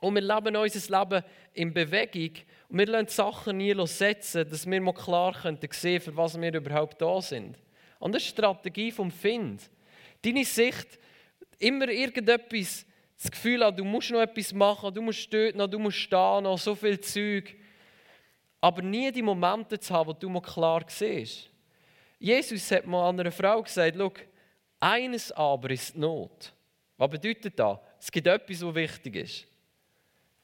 und 0.00 0.14
wir 0.14 0.22
leben 0.22 0.56
unser 0.56 0.98
Leben 0.98 1.24
in 1.54 1.72
Bewegung 1.72 2.36
und 2.68 2.78
wir 2.78 2.86
lassen 2.86 3.08
Sachen 3.08 3.56
nie 3.58 3.74
setzen, 3.86 4.48
dass 4.48 4.68
wir 4.68 4.80
mal 4.80 4.92
klar 4.92 5.34
sehen 5.34 5.58
können, 5.60 6.00
für 6.00 6.16
was 6.16 6.38
wir 6.38 6.52
überhaupt 6.52 7.00
da 7.00 7.22
sind. 7.22 7.56
Und 7.98 8.14
das 8.14 8.22
ist 8.22 8.30
die 8.30 8.34
Strategie 8.34 8.92
vom 8.92 9.10
Find. 9.10 9.70
Deine 10.22 10.44
Sicht, 10.44 10.98
immer 11.58 11.88
irgendetwas, 11.88 12.84
das 13.20 13.30
Gefühl 13.32 13.64
haben, 13.64 13.76
du 13.76 13.84
musst 13.84 14.10
noch 14.10 14.20
etwas 14.20 14.52
machen, 14.52 14.94
du 14.94 15.02
musst 15.02 15.32
dort 15.32 15.56
noch, 15.56 15.66
du 15.66 15.78
musst 15.78 16.12
da 16.12 16.40
noch, 16.40 16.56
so 16.56 16.74
viel 16.74 17.00
Zeug. 17.00 17.56
Aber 18.60 18.80
nie 18.82 19.10
die 19.10 19.22
Momente 19.22 19.78
zu 19.78 19.92
haben, 19.92 20.08
wo 20.08 20.12
du 20.12 20.28
mal 20.28 20.40
klar 20.40 20.84
siehst. 20.86 21.50
Jesus 22.18 22.70
hat 22.70 22.86
mal 22.86 23.08
einer 23.08 23.30
Frau 23.30 23.62
gesagt, 23.62 23.96
Schau, 23.96 24.12
eines 24.80 25.32
aber 25.32 25.70
ist 25.70 25.96
Not. 25.96 26.52
Was 26.96 27.10
bedeutet 27.10 27.58
das? 27.58 27.78
Es 28.00 28.10
gibt 28.10 28.26
etwas, 28.26 28.62
was 28.64 28.74
wichtig 28.74 29.16
ist. 29.16 29.46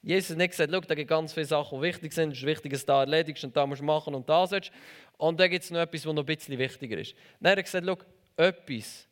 Jesus 0.03 0.31
hat 0.31 0.39
nicht 0.39 0.51
gesagt, 0.51 0.71
Schau, 0.73 0.81
da 0.81 0.95
gibt 0.95 1.09
ganz 1.09 1.33
viele 1.33 1.47
Sachen, 1.47 1.81
die 1.81 1.89
wichtig 1.89 2.13
sind. 2.13 2.33
Es 2.33 2.39
ist 2.39 2.47
wichtig, 2.47 2.73
dass 2.73 2.83
du 2.83 2.87
da 2.87 3.01
erledigst 3.01 3.45
und 3.45 3.57
da 3.57 3.67
musst 3.67 3.81
du 3.81 3.85
machen 3.85 4.15
und 4.15 4.29
da 4.29 4.47
sollst. 4.47 4.71
Und 5.17 5.39
dann 5.39 5.51
gibt 5.51 5.65
es 5.65 5.71
noch 5.71 5.81
etwas, 5.81 6.07
was 6.07 6.13
noch 6.13 6.23
ein 6.23 6.27
bisschen 6.27 6.59
wichtiger 6.59 6.99
ist. 6.99 7.15
Hat 7.43 7.57
er 7.57 7.63
gesagt, 7.63 7.87
Schau, 7.87 7.99
etwas 8.37 9.09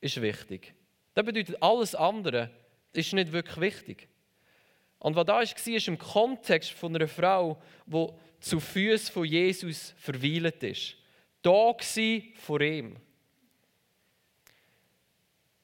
ist 0.00 0.20
wichtig. 0.20 0.74
Das 1.14 1.24
bedeutet, 1.24 1.60
alles 1.60 1.94
andere 1.94 2.50
ist 2.98 3.12
nicht 3.12 3.32
wirklich 3.32 3.60
wichtig. 3.60 4.08
Und 4.98 5.14
was 5.14 5.26
da 5.26 5.34
war, 5.34 5.42
ist 5.42 5.88
im 5.88 5.98
Kontext 5.98 6.70
von 6.72 6.94
einer 6.94 7.08
Frau, 7.08 7.60
die 7.86 8.06
zu 8.40 8.60
Füßen 8.60 9.12
von 9.12 9.24
Jesus 9.24 9.94
verweilt 9.96 10.62
ist. 10.62 10.96
Da 11.42 11.50
war 11.50 11.76
vor 12.34 12.60
ihm. 12.60 12.96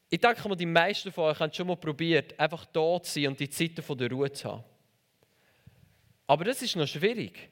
Ich 0.08 0.20
denke 0.20 0.48
mal, 0.48 0.54
die 0.54 0.66
meisten 0.66 1.10
von 1.10 1.24
euch 1.24 1.40
haben 1.40 1.52
schon 1.52 1.66
mal 1.66 1.76
probiert, 1.76 2.38
einfach 2.38 2.64
da 2.66 3.02
zu 3.02 3.12
sein 3.12 3.28
und 3.28 3.40
die 3.40 3.50
Zeiten 3.50 3.96
der 3.96 4.10
Ruhe 4.10 4.30
zu 4.30 4.48
haben. 4.48 4.64
Aber 6.26 6.44
das 6.44 6.62
ist 6.62 6.76
noch 6.76 6.86
schwierig. 6.86 7.50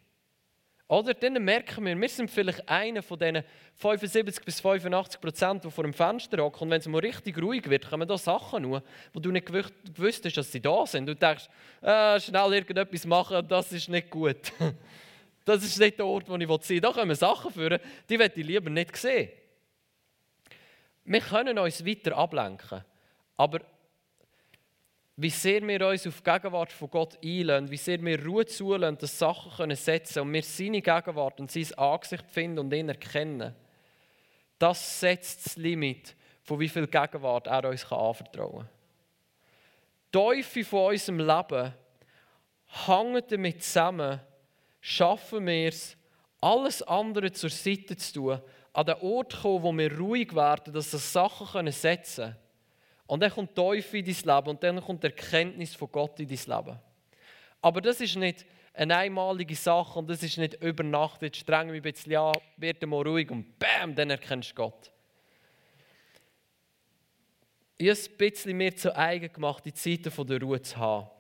Oder 0.93 1.15
dann 1.15 1.43
merken 1.43 1.87
wir, 1.87 1.99
wir 1.99 2.09
sind 2.11 2.31
vielleicht 2.31 2.69
einer 2.69 3.03
von 3.03 3.19
diesen 3.19 3.43
75 3.77 4.45
bis 4.45 4.61
85 4.61 5.23
Prozent, 5.23 5.65
die 5.65 5.71
vor 5.71 5.85
dem 5.85 5.95
Fenster 5.95 6.43
hocken. 6.43 6.65
Und 6.65 6.71
wenn 6.71 6.81
es 6.81 6.87
mal 6.87 6.99
richtig 6.99 7.41
ruhig 7.41 7.67
wird, 7.71 7.89
kommen 7.89 8.07
da 8.07 8.19
Sachen 8.19 8.65
nur, 8.65 8.83
wo 9.15 9.19
du 9.19 9.31
nicht 9.31 9.47
gewusst 9.47 10.23
hast, 10.27 10.37
dass 10.37 10.53
sie 10.53 10.61
da 10.61 10.85
sind. 10.85 11.07
Du 11.07 11.17
denkst, 11.17 11.49
äh, 11.81 12.21
schnell 12.21 12.53
irgendetwas 12.53 13.07
machen, 13.07 13.49
das 13.49 13.73
ist 13.73 13.89
nicht 13.89 14.11
gut. 14.11 14.53
Das 15.45 15.65
ist 15.65 15.77
nicht 15.81 15.99
der 15.99 16.07
Ort, 16.07 16.29
wo 16.29 16.37
ich 16.37 16.47
sein 16.47 16.69
will. 16.69 16.81
Da 16.81 16.93
kommen 16.93 17.17
Sachen 17.17 17.51
führen, 17.51 17.81
die 18.09 18.17
möchte 18.17 18.39
ich 18.39 18.47
lieber 18.47 18.71
nicht 18.71 18.95
sehen. 18.95 19.29
Wir 21.05 21.21
können 21.21 21.59
uns 21.59 21.85
weiter 21.85 22.17
ablenken, 22.17 22.85
aber 23.37 23.59
wie 25.17 25.31
sehr 25.31 25.67
wir 25.67 25.87
uns 25.87 26.07
auf 26.07 26.21
die 26.21 26.31
Gegenwart 26.31 26.73
von 26.73 26.91
Gott 26.91 27.19
einlösen, 27.23 27.71
wie 27.71 27.77
sehr 27.77 28.03
wir 28.03 28.25
Ruhe 28.25 28.47
zulassen, 28.47 28.99
dass 28.99 29.19
Sachen 29.19 29.53
können 29.53 29.77
setzen 29.77 30.21
und 30.21 30.33
wir 30.33 30.43
seine 30.43 30.81
Gegenwart 30.81 31.39
und 31.39 31.51
sein 31.51 31.73
Angesicht 31.79 32.31
finden 32.31 32.61
und 32.61 32.73
ihn 32.73 32.89
erkennen, 32.89 33.55
das 34.59 35.01
setzt 35.01 35.47
das 35.47 35.57
Limit, 35.57 36.17
von 36.43 36.59
wie 36.61 36.69
viel 36.69 36.87
Gegenwart 36.87 37.47
er 37.47 37.69
uns 37.69 37.91
anvertrauen 37.91 38.61
kann. 38.61 38.69
Die 40.07 40.19
Teufel 40.19 40.65
von 40.65 40.91
unserem 40.93 41.19
Leben 41.19 41.75
hängen 42.87 43.23
damit 43.29 43.63
zusammen, 43.63 44.21
schaffen 44.81 45.47
wir 45.47 45.69
es, 45.69 45.97
alles 46.41 46.83
andere 46.83 47.33
zur 47.33 47.51
Seite 47.51 47.97
zu 47.97 48.13
tun, 48.15 48.41
an 48.73 48.87
den 48.87 48.97
Ort 48.97 49.33
zu 49.33 49.41
kommen, 49.43 49.63
wo 49.63 49.73
wir 49.73 49.99
ruhig 49.99 50.35
werden, 50.35 50.73
dass 50.73 50.93
wir 50.93 50.99
Sachen 50.99 51.71
setzen 51.71 52.25
können. 52.25 52.37
Und 53.13 53.21
dann 53.21 53.31
kommt 53.31 53.55
Teufel 53.55 54.01
in 54.01 54.07
dein 54.07 54.37
Leben 54.37 54.49
und 54.49 54.63
dann 54.63 54.81
kommt 54.81 55.03
die 55.03 55.09
Erkenntnis 55.09 55.75
von 55.75 55.93
Gott 55.93 56.19
in 56.19 56.29
dein 56.29 56.39
Leben. 56.39 56.79
Aber 57.61 57.83
das 57.83 58.01
ist 58.01 58.17
nicht 58.17 58.47
eine 58.73 58.97
einmalige 58.97 59.55
Sache 59.55 59.99
und 59.99 60.09
das 60.09 60.23
ist 60.23 60.39
nicht 60.39 60.55
über 60.63 60.83
Nacht, 60.83 61.21
jetzt 61.21 61.37
streng 61.37 61.67
mich 61.67 61.85
ein 61.85 61.93
bisschen 61.93 62.17
an, 62.17 62.33
wird 62.57 62.81
mal 62.87 63.07
ruhig 63.07 63.31
und 63.31 63.59
bam, 63.59 63.95
dann 63.95 64.09
erkennst 64.09 64.53
du 64.53 64.55
Gott. 64.55 64.91
Ich 67.77 67.89
habe 67.89 67.93
es 67.93 68.09
ein 68.09 68.17
bisschen 68.17 68.57
mehr 68.57 68.75
zu 68.75 68.97
eigen 68.97 69.31
gemacht, 69.31 69.63
die 69.67 69.75
Zeiten 69.75 70.27
der 70.27 70.41
Ruhe 70.41 70.63
zu 70.63 70.79
haben. 70.79 71.11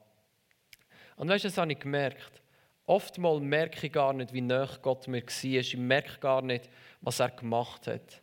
Und 1.17 1.29
weißt 1.29 1.45
du, 1.45 1.49
das 1.49 1.59
habe 1.59 1.73
ich 1.73 1.79
gemerkt. 1.79 2.41
Oftmals 2.87 3.43
merke 3.43 3.87
ich 3.87 3.93
gar 3.93 4.15
nicht, 4.15 4.33
wie 4.33 4.41
nah 4.41 4.67
Gott 4.81 5.09
mir 5.09 5.23
war. 5.23 5.45
Ich 5.45 5.77
merke 5.77 6.19
gar 6.21 6.41
nicht, 6.41 6.71
was 7.03 7.21
er 7.21 7.29
gemacht 7.29 7.87
hat. 7.87 8.23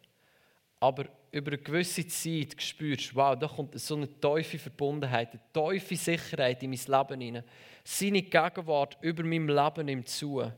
Aber 0.80 1.06
über 1.32 1.52
eine 1.52 1.62
gewisse 1.62 2.08
Zeit 2.08 2.62
spürst, 2.62 3.16
wow, 3.16 3.38
da 3.38 3.48
kommt 3.48 3.80
so 3.80 3.96
eine 3.96 4.08
tiefe 4.08 4.58
Verbundenheit, 4.58 5.30
eine 5.32 5.42
tiefe 5.54 5.96
Sicherheit 5.96 6.64
in 6.64 6.72
mein 6.72 6.80
Leben 6.80 7.22
hinein. 7.22 7.44
Seine 7.84 8.22
Gegenwart 8.22 8.98
über 9.02 9.24
meinem 9.24 9.48
Leben 9.48 9.86
nimmt 9.86 10.10
zu. 10.10 10.52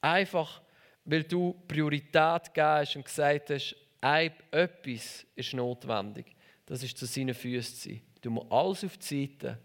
Einfach, 0.00 0.62
weil 1.04 1.24
du 1.24 1.54
Priorität 1.66 2.52
gegeben 2.52 2.88
und 2.96 3.04
gesagt 3.04 3.50
hast, 3.50 3.76
etwas 4.00 5.26
ist 5.34 5.54
notwendig. 5.54 6.34
Das 6.66 6.82
ist 6.82 6.98
zu 6.98 7.06
seinen 7.06 7.34
Füßen 7.34 7.74
zu 7.74 7.88
sein. 7.88 8.02
Du 8.20 8.30
musst 8.30 8.50
alles 8.50 8.84
auf 8.84 8.96
die 8.98 9.26
Seite. 9.26 9.58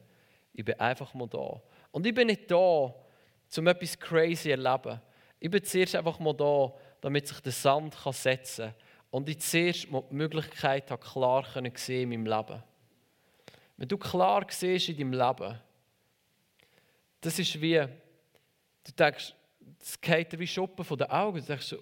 Ich 0.53 0.65
bin 0.65 0.79
einfach 0.79 1.13
mal 1.13 1.27
da. 1.27 1.61
Und 1.91 2.05
ich 2.05 2.13
bin 2.13 2.27
nicht 2.27 2.49
da, 2.49 2.55
um 2.55 3.67
etwas 3.67 3.99
crazy 3.99 4.43
zu 4.43 4.51
erleben. 4.51 5.01
Ich 5.39 5.49
bin 5.49 5.63
zuerst 5.63 5.95
einfach 5.95 6.19
mal 6.19 6.33
da, 6.33 6.73
damit 7.01 7.27
sich 7.27 7.39
der 7.39 7.51
Sand 7.51 7.95
setzen 8.11 8.65
kann 8.65 8.86
und 9.17 9.27
ich 9.29 9.39
zuerst 9.39 9.89
mal 9.89 10.03
die 10.11 10.13
Möglichkeit 10.13 10.91
habe, 10.91 11.03
klar 11.03 11.43
sehen 11.73 12.11
in 12.11 12.23
meinem 12.23 12.37
Leben. 12.37 12.61
Wenn 13.75 13.87
du 13.87 13.97
klar 13.97 14.45
siehst 14.47 14.89
in 14.89 14.97
deinem 14.97 15.13
Leben, 15.13 15.59
das 17.21 17.39
ist 17.39 17.59
wie, 17.59 17.79
du 17.79 18.91
denkst, 18.95 19.33
es 19.81 19.99
geht 19.99 20.31
dir 20.31 20.37
wie 20.37 20.45
Schuppen 20.45 20.85
von 20.85 20.99
den 20.99 21.09
Augen. 21.09 21.39
Du 21.39 21.45
denkst 21.47 21.75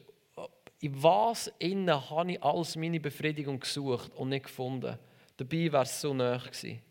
in 0.80 1.04
was 1.04 1.52
innen 1.60 2.10
habe 2.10 2.32
ich 2.32 2.42
alles 2.42 2.78
meine 2.78 3.02
Befriedigung 3.02 3.60
gesucht 3.60 4.16
und 4.16 4.30
nicht 4.30 4.46
gefunden. 4.46 4.98
Dabei 5.36 5.74
wäre 5.74 5.84
es 5.84 6.00
so 6.00 6.14
nah 6.14 6.38
gewesen. 6.38 6.82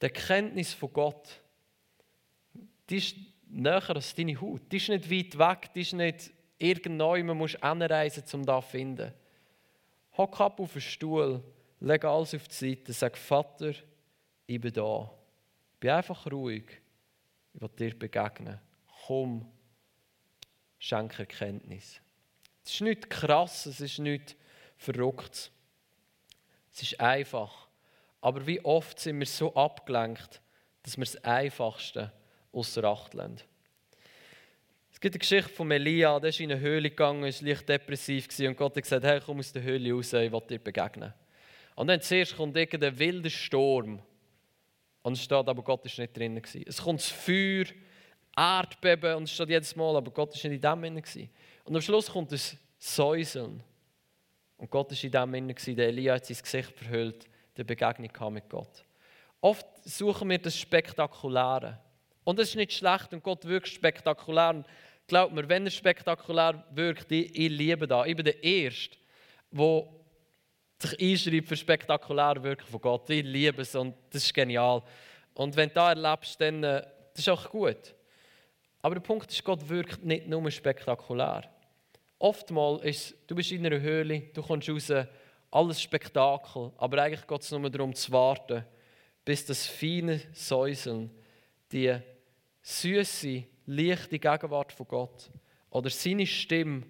Die 0.00 0.06
Erkenntnis 0.06 0.72
von 0.72 0.90
Gott, 0.90 1.28
die 2.88 2.96
ist 2.96 3.16
näher 3.50 3.90
als 3.90 4.14
deine 4.14 4.40
Haut. 4.40 4.62
Die 4.72 4.78
ist 4.78 4.88
nicht 4.88 5.10
weit 5.10 5.38
weg, 5.38 5.74
die 5.74 5.82
ist 5.82 5.92
nicht 5.92 6.33
irgendjemand 6.58 7.38
musst 7.38 7.58
hinreisen, 7.60 8.24
um 8.32 8.46
das 8.46 8.64
zu 8.64 8.70
finden. 8.70 9.12
Hock 10.16 10.40
ab 10.40 10.60
auf 10.60 10.72
den 10.72 10.82
Stuhl, 10.82 11.42
leg 11.80 12.04
alles 12.04 12.34
auf 12.34 12.48
die 12.48 12.54
Seite, 12.54 12.92
sag 12.92 13.16
Vater, 13.16 13.72
ich 14.46 14.60
bin 14.60 14.72
da. 14.72 15.10
Bin 15.80 15.90
einfach 15.90 16.30
ruhig. 16.30 16.64
Ich 17.52 17.60
will 17.60 17.68
dir 17.78 17.98
begegnen. 17.98 18.60
Komm, 19.06 19.50
schenke 20.78 21.20
Erkenntnis. 21.20 22.00
Es 22.64 22.74
ist 22.74 22.80
nicht 22.80 23.10
krass, 23.10 23.66
es 23.66 23.80
ist 23.80 23.98
nicht 23.98 24.36
verrückt. 24.76 25.50
Es 26.72 26.82
ist 26.82 27.00
einfach. 27.00 27.68
Aber 28.20 28.46
wie 28.46 28.64
oft 28.64 28.98
sind 28.98 29.18
wir 29.18 29.26
so 29.26 29.54
abgelenkt, 29.54 30.40
dass 30.82 30.96
wir 30.96 31.04
das 31.04 31.22
Einfachste 31.24 32.12
außer 32.52 32.84
Acht 32.84 33.14
lassen 33.14 33.40
gibt 35.04 35.16
eine 35.16 35.18
Geschichte 35.18 35.50
von 35.52 35.70
Elia, 35.70 36.18
der 36.18 36.30
ist 36.30 36.40
in 36.40 36.50
eine 36.50 36.58
Höhle 36.58 36.88
gegangen, 36.88 37.24
war 37.24 37.46
leicht 37.46 37.68
depressiv 37.68 38.26
und 38.38 38.56
Gott 38.56 38.74
hat 38.74 38.82
gesagt, 38.82 39.04
hey, 39.04 39.20
komm 39.20 39.38
aus 39.38 39.52
der 39.52 39.62
Höhle 39.62 39.92
raus, 39.92 40.14
ich 40.14 40.32
will 40.32 40.40
dir 40.48 40.58
begegnen. 40.58 41.12
Und 41.74 41.88
dann 41.88 42.00
zuerst 42.00 42.34
kommt 42.34 42.56
irgendein 42.56 42.98
wilder 42.98 43.28
Sturm. 43.28 44.00
Und 45.02 45.12
es 45.12 45.22
steht, 45.22 45.46
aber 45.46 45.62
Gott 45.62 45.84
ist 45.84 45.98
nicht 45.98 46.16
drin. 46.16 46.40
Es 46.64 46.78
kommt 46.80 47.00
das 47.00 47.10
Feuer, 47.10 47.66
Erdbeben 48.34 49.16
und 49.16 49.24
es 49.24 49.32
steht 49.32 49.50
jedes 49.50 49.76
Mal, 49.76 49.94
aber 49.94 50.10
Gott 50.10 50.34
ist 50.34 50.42
nicht 50.42 50.54
in 50.54 50.60
dem 50.62 51.02
drin. 51.02 51.28
Und 51.64 51.74
am 51.74 51.82
Schluss 51.82 52.10
kommt 52.10 52.32
das 52.32 52.56
Säuseln. 52.78 53.62
Und 54.56 54.70
Gott 54.70 54.90
ist 54.90 55.04
in 55.04 55.10
dem 55.10 55.32
drin. 55.32 55.76
Der 55.76 55.88
Elia 55.88 56.14
hat 56.14 56.24
sein 56.24 56.38
Gesicht 56.42 56.72
verhüllt, 56.78 57.28
der 57.58 57.64
Begegnung 57.64 58.32
mit 58.32 58.48
Gott. 58.48 58.82
Oft 59.42 59.66
suchen 59.84 60.30
wir 60.30 60.38
das 60.38 60.56
Spektakuläre. 60.56 61.78
Und 62.24 62.38
das 62.38 62.48
ist 62.48 62.56
nicht 62.56 62.72
schlecht 62.72 63.12
und 63.12 63.22
Gott 63.22 63.44
wirkt 63.44 63.68
spektakulär. 63.68 64.64
Glaub 65.06 65.32
mir, 65.32 65.48
wenn 65.48 65.66
er 65.66 65.70
spektakulär 65.70 66.64
wirkt, 66.70 67.12
ich, 67.12 67.34
ich 67.38 67.50
liebe 67.50 67.86
das. 67.86 68.06
Ich 68.06 68.16
bin 68.16 68.24
der 68.24 68.42
Erste, 68.42 68.96
der 69.50 69.86
sich 70.78 71.00
einschreibt 71.00 71.48
für 71.48 71.56
spektakuläre 71.56 72.42
Wirken 72.42 72.66
von 72.66 72.80
Gott. 72.80 73.10
Ich 73.10 73.24
liebe 73.24 73.62
es 73.62 73.74
und 73.74 73.94
das 74.10 74.24
ist 74.24 74.34
genial. 74.34 74.82
Und 75.34 75.56
wenn 75.56 75.68
du 75.68 75.74
das 75.74 75.96
erlebst, 75.96 76.40
dann 76.40 76.64
äh, 76.64 76.82
das 77.12 77.20
ist 77.20 77.28
auch 77.28 77.50
gut. 77.50 77.94
Aber 78.82 78.94
der 78.94 79.02
Punkt 79.02 79.30
ist, 79.30 79.44
Gott 79.44 79.68
wirkt 79.68 80.04
nicht 80.04 80.26
nur 80.26 80.50
spektakulär. 80.50 81.44
Oftmals 82.18 82.82
ist 82.84 83.16
du 83.26 83.34
bist 83.34 83.52
in 83.52 83.64
einer 83.64 83.80
Höhle, 83.80 84.30
du 84.32 84.42
kommst 84.42 84.68
raus, 84.68 84.90
alles 85.50 85.80
Spektakel, 85.80 86.72
aber 86.76 87.02
eigentlich 87.02 87.26
geht 87.26 87.40
es 87.42 87.50
nur 87.50 87.70
darum 87.70 87.94
zu 87.94 88.10
warten, 88.10 88.64
bis 89.24 89.46
das 89.46 89.66
feine 89.66 90.20
Säuseln, 90.32 91.10
die 91.70 91.96
süße, 92.62 93.44
leichte 93.66 94.18
Gegenwart 94.18 94.72
von 94.72 94.86
Gott 94.86 95.30
oder 95.70 95.90
seine 95.90 96.26
Stimme 96.26 96.82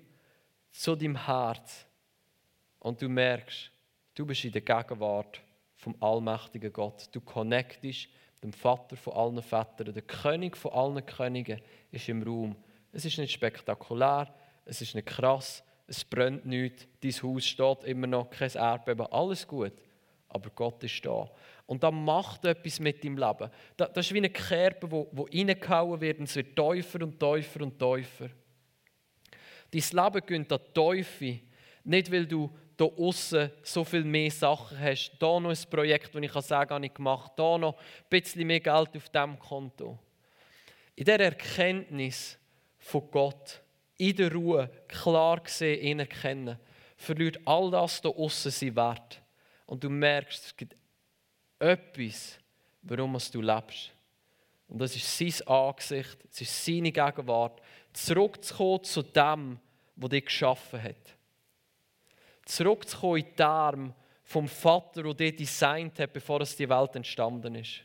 zu 0.71 0.97
deinem 0.97 1.27
Herz 1.27 1.87
und 2.81 3.01
du 3.01 3.09
merkst, 3.09 3.71
du 4.15 4.27
bist 4.27 4.45
in 4.45 4.53
der 4.53 4.63
Gegenwart 4.63 5.41
vom 5.77 5.97
allmächtigen 6.01 6.73
Gott. 6.73 7.09
Du 7.13 7.21
connectest 7.21 8.09
dem 8.43 8.53
Vater 8.53 8.97
von 8.97 9.15
allen 9.15 9.43
Vätern, 9.43 9.95
der 9.95 10.03
König 10.03 10.57
von 10.57 10.73
allen 10.73 11.05
Königen 11.07 11.61
ist 11.91 12.09
im 12.09 12.23
Raum. 12.23 12.57
Es 12.93 13.05
ist 13.05 13.19
nicht 13.19 13.33
spektakulär, 13.33 14.33
es 14.65 14.81
ist 14.81 14.95
nicht 14.95 15.07
krass, 15.07 15.65
es 15.87 16.05
brennt 16.05 16.47
nichts, 16.47 16.87
dein 17.03 17.13
Haus 17.23 17.45
steht 17.45 17.85
immer 17.85 18.07
noch, 18.07 18.31
kein 18.31 18.51
Erdbeben, 18.51 19.07
alles 19.07 19.47
gut. 19.47 19.73
Aber 20.29 20.51
Gott 20.51 20.83
ist 20.83 21.05
da. 21.05 21.31
Und 21.67 21.83
das 21.83 21.93
macht 21.93 22.45
etwas 22.45 22.79
mit 22.79 23.03
deinem 23.03 23.17
Leben. 23.17 23.51
Das 23.77 23.91
ist 23.97 24.13
wie 24.13 24.19
eine 24.19 24.31
Kerbe, 24.31 25.09
die 25.11 25.39
reingehauen 25.39 26.01
wird 26.01 26.19
und 26.19 26.25
es 26.25 26.37
wird 26.37 26.55
tiefer 26.55 27.03
und 27.03 27.19
tiefer 27.19 27.63
und 27.63 27.79
tiefer. 27.79 28.29
Dein 29.71 30.05
Leben 30.05 30.27
gönnt 30.27 30.53
an 30.53 30.61
Teufel, 30.75 31.41
nicht 31.85 32.13
weil 32.13 32.27
du 32.27 32.51
da 32.77 32.85
außen 32.85 33.51
so 33.63 33.85
viel 33.85 34.05
mehr 34.05 34.31
Sachen 34.31 34.79
hast. 34.79 35.13
Da 35.19 35.41
noch 35.41 35.51
ein 35.51 35.71
Projekt, 35.71 36.15
das 36.15 36.23
ich 36.23 36.33
sagen 36.33 36.69
kann, 36.69 36.77
habe 36.77 36.87
ich 36.87 36.95
gemacht. 36.95 37.33
Da 37.37 37.57
noch 37.57 37.77
ein 37.77 38.05
bisschen 38.11 38.47
mehr 38.47 38.61
Geld 38.61 38.97
auf 38.97 39.09
diesem 39.09 39.39
Konto. 39.39 39.99
In 40.97 41.05
der 41.05 41.21
Erkenntnis 41.21 42.39
von 42.79 43.11
Gott, 43.11 43.63
in 43.97 44.17
der 44.17 44.33
Ruhe, 44.33 44.71
klar 44.89 45.41
gesehen, 45.41 45.81
ihn 45.81 46.01
erkennen, 46.01 46.59
verliert 46.97 47.39
all 47.45 47.71
das 47.71 48.01
da 48.01 48.09
außen 48.09 48.51
seinen 48.51 48.77
Wert. 48.77 49.23
Und 49.67 49.83
du 49.83 49.89
merkst, 49.89 50.47
es 50.47 50.57
gibt 50.57 50.77
etwas, 51.65 52.39
warum 52.83 53.17
du 53.33 53.41
lebst. 53.41 53.91
Und 54.69 54.79
das 54.79 54.97
ist 54.97 55.19
sein 55.19 55.47
Angesicht, 55.49 56.19
es 56.31 56.41
ist 56.41 56.65
seine 56.65 56.93
Gegenwart. 56.93 57.61
Zurückzukommen 57.93 58.85
zu 58.85 59.03
dem, 59.03 59.59
was 59.97 60.11
dich 60.11 60.25
geschaffen 60.25 60.83
hat. 60.83 61.17
Zurückzukommen 62.45 63.19
in 63.19 63.27
die 63.37 63.43
Arme 63.43 63.95
vom 64.25 64.49
Vater, 64.49 65.03
der 65.03 65.15
dich 65.15 65.37
designt 65.37 65.99
hat, 65.99 66.13
bevor 66.13 66.41
es 66.41 66.57
die 66.57 66.69
Welt 66.69 66.97
entstanden 66.97 67.55
ist. 67.55 67.83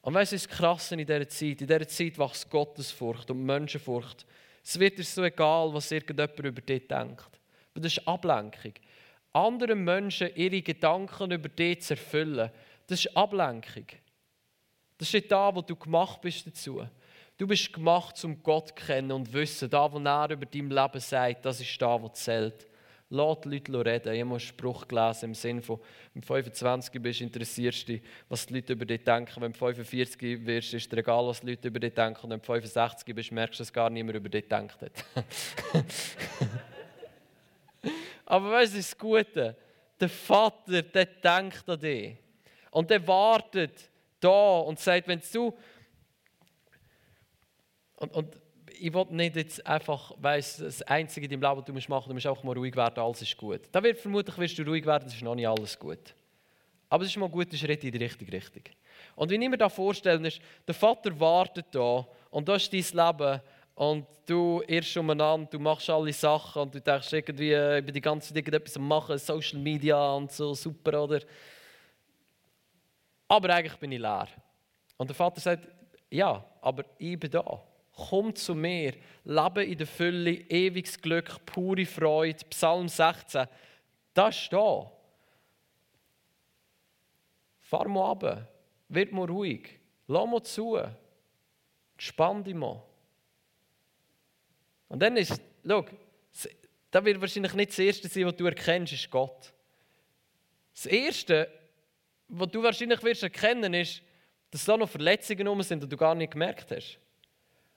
Und 0.00 0.14
weißt 0.14 0.32
du, 0.32 0.36
es 0.36 0.42
ist 0.42 0.50
krass 0.50 0.92
in 0.92 1.00
dieser 1.00 1.28
Zeit. 1.28 1.60
In 1.60 1.66
dieser 1.66 1.88
Zeit 1.88 2.18
wächst 2.18 2.48
Gottesfurcht 2.48 3.30
und 3.30 3.44
Menschenfurcht. 3.44 4.24
Es 4.64 4.78
wird 4.78 4.98
dir 4.98 5.04
so 5.04 5.24
egal, 5.24 5.72
was 5.74 5.90
irgendjemand 5.90 6.38
über 6.38 6.62
dich 6.62 6.86
denkt. 6.86 7.40
Aber 7.72 7.80
das 7.82 7.96
ist 7.96 8.06
Ablenkung. 8.06 8.72
Anderen 9.32 9.84
Menschen 9.84 10.34
ihre 10.34 10.62
Gedanken 10.62 11.30
über 11.30 11.48
dich 11.48 11.82
zu 11.82 11.94
erfüllen, 11.94 12.50
das 12.86 13.04
ist 13.04 13.16
Ablenkung. 13.16 13.86
Das 14.96 15.14
ist 15.14 15.30
da, 15.30 15.54
wo 15.54 15.62
du 15.62 15.76
gemacht 15.76 16.20
bist 16.20 16.46
dazu. 16.46 16.86
Du 17.36 17.46
bist 17.46 17.72
gemacht, 17.72 18.22
um 18.24 18.42
Gott 18.42 18.68
zu 18.68 18.74
kennen 18.74 19.12
und 19.12 19.32
wissen, 19.32 19.70
da, 19.70 19.92
wo 19.92 19.98
er 19.98 20.30
über 20.30 20.46
dein 20.46 20.70
Leben 20.70 21.00
sagt, 21.00 21.44
das 21.44 21.60
ist 21.60 21.80
da, 21.80 22.02
wo 22.02 22.08
zählt. 22.08 22.66
Lass 23.10 23.40
die 23.40 23.48
Leute 23.48 23.86
reden. 23.86 24.12
Ich 24.12 24.20
habe 24.20 24.30
einen 24.30 24.40
Spruch 24.40 24.86
gelesen 24.86 25.26
im 25.26 25.34
Sinne 25.34 25.62
von, 25.62 25.80
wenn 26.12 26.20
du 26.20 26.26
25 26.26 27.00
bist, 27.00 27.20
interessierst 27.20 27.88
du 27.88 27.92
dich, 27.92 28.02
was 28.28 28.44
die 28.44 28.54
Leute 28.54 28.74
über 28.74 28.84
dich 28.84 29.02
denken. 29.02 29.40
Wenn 29.40 29.52
du 29.52 29.58
45 29.58 30.44
wirst, 30.44 30.74
ist 30.74 30.92
es 30.92 30.98
egal, 30.98 31.26
was 31.26 31.40
die 31.40 31.50
Leute 31.50 31.68
über 31.68 31.80
dich 31.80 31.94
denken. 31.94 32.24
Und 32.24 32.30
wenn 32.30 32.40
du 32.40 32.44
65 32.44 33.14
bist, 33.14 33.32
merkst 33.32 33.60
du, 33.60 33.62
dass 33.62 33.72
gar 33.72 33.88
niemand 33.88 34.16
über 34.16 34.28
dich 34.28 34.48
denkt. 34.48 34.76
Aber 38.30 38.50
weißt 38.50 38.74
du, 38.74 38.76
das 38.76 38.98
Gute? 38.98 39.56
Der 39.98 40.08
Vater, 40.08 40.82
der 40.82 41.06
denkt 41.06 41.66
an 41.66 41.80
dich. 41.80 42.14
Und 42.70 42.90
der 42.90 43.06
wartet 43.06 43.88
da 44.20 44.58
und 44.58 44.78
sagt, 44.78 45.08
wenn 45.08 45.22
du. 45.32 45.56
Und, 47.96 48.12
und 48.12 48.36
ich 48.78 48.92
will 48.92 49.06
nicht 49.10 49.34
jetzt 49.34 49.66
einfach, 49.66 50.12
weiss, 50.18 50.58
das 50.58 50.82
Einzige 50.82 51.24
in 51.24 51.40
deinem 51.40 51.50
Leben, 51.50 51.58
was 51.58 51.64
du 51.64 51.72
machen 51.72 51.88
musst, 51.88 52.08
du 52.08 52.14
musst 52.14 52.26
einfach 52.26 52.44
mal 52.44 52.56
ruhig 52.56 52.76
werden, 52.76 53.02
alles 53.02 53.22
ist 53.22 53.36
gut. 53.36 53.62
Da 53.72 53.82
wird 53.82 53.98
vermutlich 53.98 54.36
wirst 54.36 54.58
du 54.58 54.62
ruhig 54.62 54.84
werden, 54.84 55.04
das 55.04 55.14
ist 55.14 55.22
noch 55.22 55.34
nicht 55.34 55.48
alles 55.48 55.78
gut. 55.78 56.14
Aber 56.90 57.04
es 57.04 57.10
ist 57.10 57.16
mal 57.16 57.26
ein 57.26 57.32
guter 57.32 57.56
Schritt 57.56 57.82
in 57.82 57.92
die 57.92 57.98
richtige 57.98 58.30
Richtung. 58.30 58.62
Und 59.16 59.30
wie 59.30 59.42
ich 59.42 59.48
mir 59.48 59.56
das 59.56 59.72
vorstelle, 59.72 60.28
ist, 60.28 60.40
der 60.66 60.74
Vater 60.74 61.18
wartet 61.18 61.66
da 61.70 62.06
und 62.30 62.46
das 62.46 62.68
ist 62.68 62.94
dein 62.94 63.06
Leben 63.06 63.40
und 63.78 64.06
du 64.26 64.60
irrst 64.66 64.96
umeinander, 64.96 65.48
du 65.48 65.58
machst 65.60 65.88
alle 65.88 66.12
Sachen 66.12 66.62
und 66.62 66.74
du 66.74 66.80
denkst 66.80 67.12
irgendwie, 67.12 67.54
ich 67.54 67.84
bin 67.84 67.94
die 67.94 68.00
ganze 68.00 68.34
Zeit 68.34 68.48
etwas 68.48 68.76
machen, 68.76 69.16
Social 69.18 69.60
Media 69.60 70.14
und 70.14 70.32
so, 70.32 70.52
super, 70.52 71.04
oder? 71.04 71.20
Aber 73.28 73.54
eigentlich 73.54 73.76
bin 73.76 73.92
ich 73.92 74.00
leer. 74.00 74.26
Und 74.96 75.08
der 75.08 75.14
Vater 75.14 75.40
sagt, 75.40 75.68
ja, 76.10 76.44
aber 76.60 76.84
ich 76.98 77.20
bin 77.20 77.30
da 77.30 77.62
komm 78.08 78.34
zu 78.34 78.54
mir, 78.54 78.94
lebe 79.24 79.64
in 79.64 79.78
der 79.78 79.86
Fülle, 79.86 80.30
ewiges 80.48 81.00
Glück, 81.00 81.44
pure 81.46 81.84
Freude. 81.84 82.44
Psalm 82.50 82.88
16, 82.88 83.46
das 84.14 84.36
ist 84.36 84.52
da. 84.52 84.90
Fahr 87.60 87.88
mal 87.88 88.10
runter, 88.10 88.48
wird 88.88 89.12
mal 89.12 89.26
ruhig, 89.26 89.80
lass 90.06 90.26
mal 90.26 90.42
zu, 90.42 90.80
spann 91.96 92.42
dich 92.42 92.54
mal. 92.54 92.82
Und 94.88 95.00
dann 95.00 95.16
ist, 95.16 95.40
schau, 95.66 95.84
das 96.90 97.04
wird 97.04 97.20
wahrscheinlich 97.20 97.54
nicht 97.54 97.70
das 97.70 97.78
Erste 97.78 98.08
sein, 98.08 98.26
was 98.26 98.36
du 98.36 98.46
erkennst, 98.46 98.92
ist 98.92 99.10
Gott. 99.10 99.52
Das 100.74 100.86
Erste, 100.86 101.50
was 102.28 102.48
du 102.50 102.62
wahrscheinlich 102.62 103.02
wirst 103.02 103.22
erkennen, 103.22 103.74
ist, 103.74 104.02
dass 104.50 104.64
da 104.64 104.76
noch 104.76 104.88
Verletzungen 104.88 105.46
rum 105.46 105.62
sind, 105.62 105.82
die 105.82 105.88
du 105.88 105.96
gar 105.96 106.14
nicht 106.14 106.32
gemerkt 106.32 106.70
hast. 106.70 106.98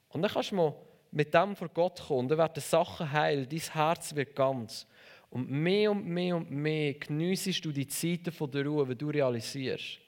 Und 0.09 0.21
dann 0.21 0.31
kannst 0.31 0.51
du 0.51 0.55
mal 0.55 0.75
mit 1.11 1.33
dem 1.33 1.55
vor 1.55 1.69
Gott 1.69 1.99
kommen, 2.07 2.29
dann 2.29 2.37
werden 2.37 2.61
Sachen 2.61 3.11
heil, 3.11 3.45
dein 3.45 3.59
Herz 3.59 4.15
wird 4.15 4.35
ganz. 4.35 4.87
Und 5.29 5.49
mehr 5.49 5.91
und 5.91 6.05
mehr 6.05 6.35
und 6.35 6.51
mehr 6.51 6.93
geniessest 6.93 7.63
du 7.63 7.71
die 7.71 7.87
Zeiten 7.87 8.31
von 8.31 8.51
der 8.51 8.65
Ruhe, 8.65 8.87
wenn 8.87 8.97
du 8.97 9.09
realisierst, 9.09 9.99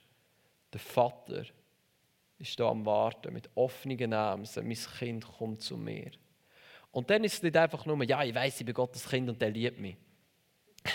der 0.71 0.79
Vater 0.79 1.43
ist 2.37 2.59
da 2.59 2.69
am 2.69 2.85
Warten 2.85 3.33
mit 3.33 3.49
offenen 3.55 4.13
Armen, 4.13 4.47
mein 4.55 4.77
Kind 4.99 5.25
kommt 5.25 5.61
zu 5.61 5.77
mir. 5.77 6.11
Und 6.93 7.09
dann 7.09 7.23
ist 7.23 7.33
es 7.33 7.43
nicht 7.43 7.57
einfach 7.57 7.85
nur, 7.87 8.01
ja, 8.03 8.23
ich 8.23 8.35
weiß, 8.35 8.59
ich 8.59 8.65
bin 8.67 8.75
Gottes 8.75 9.09
Kind 9.09 9.27
und 9.27 9.41
der 9.41 9.49
liebt 9.49 9.79
mich. 9.79 9.97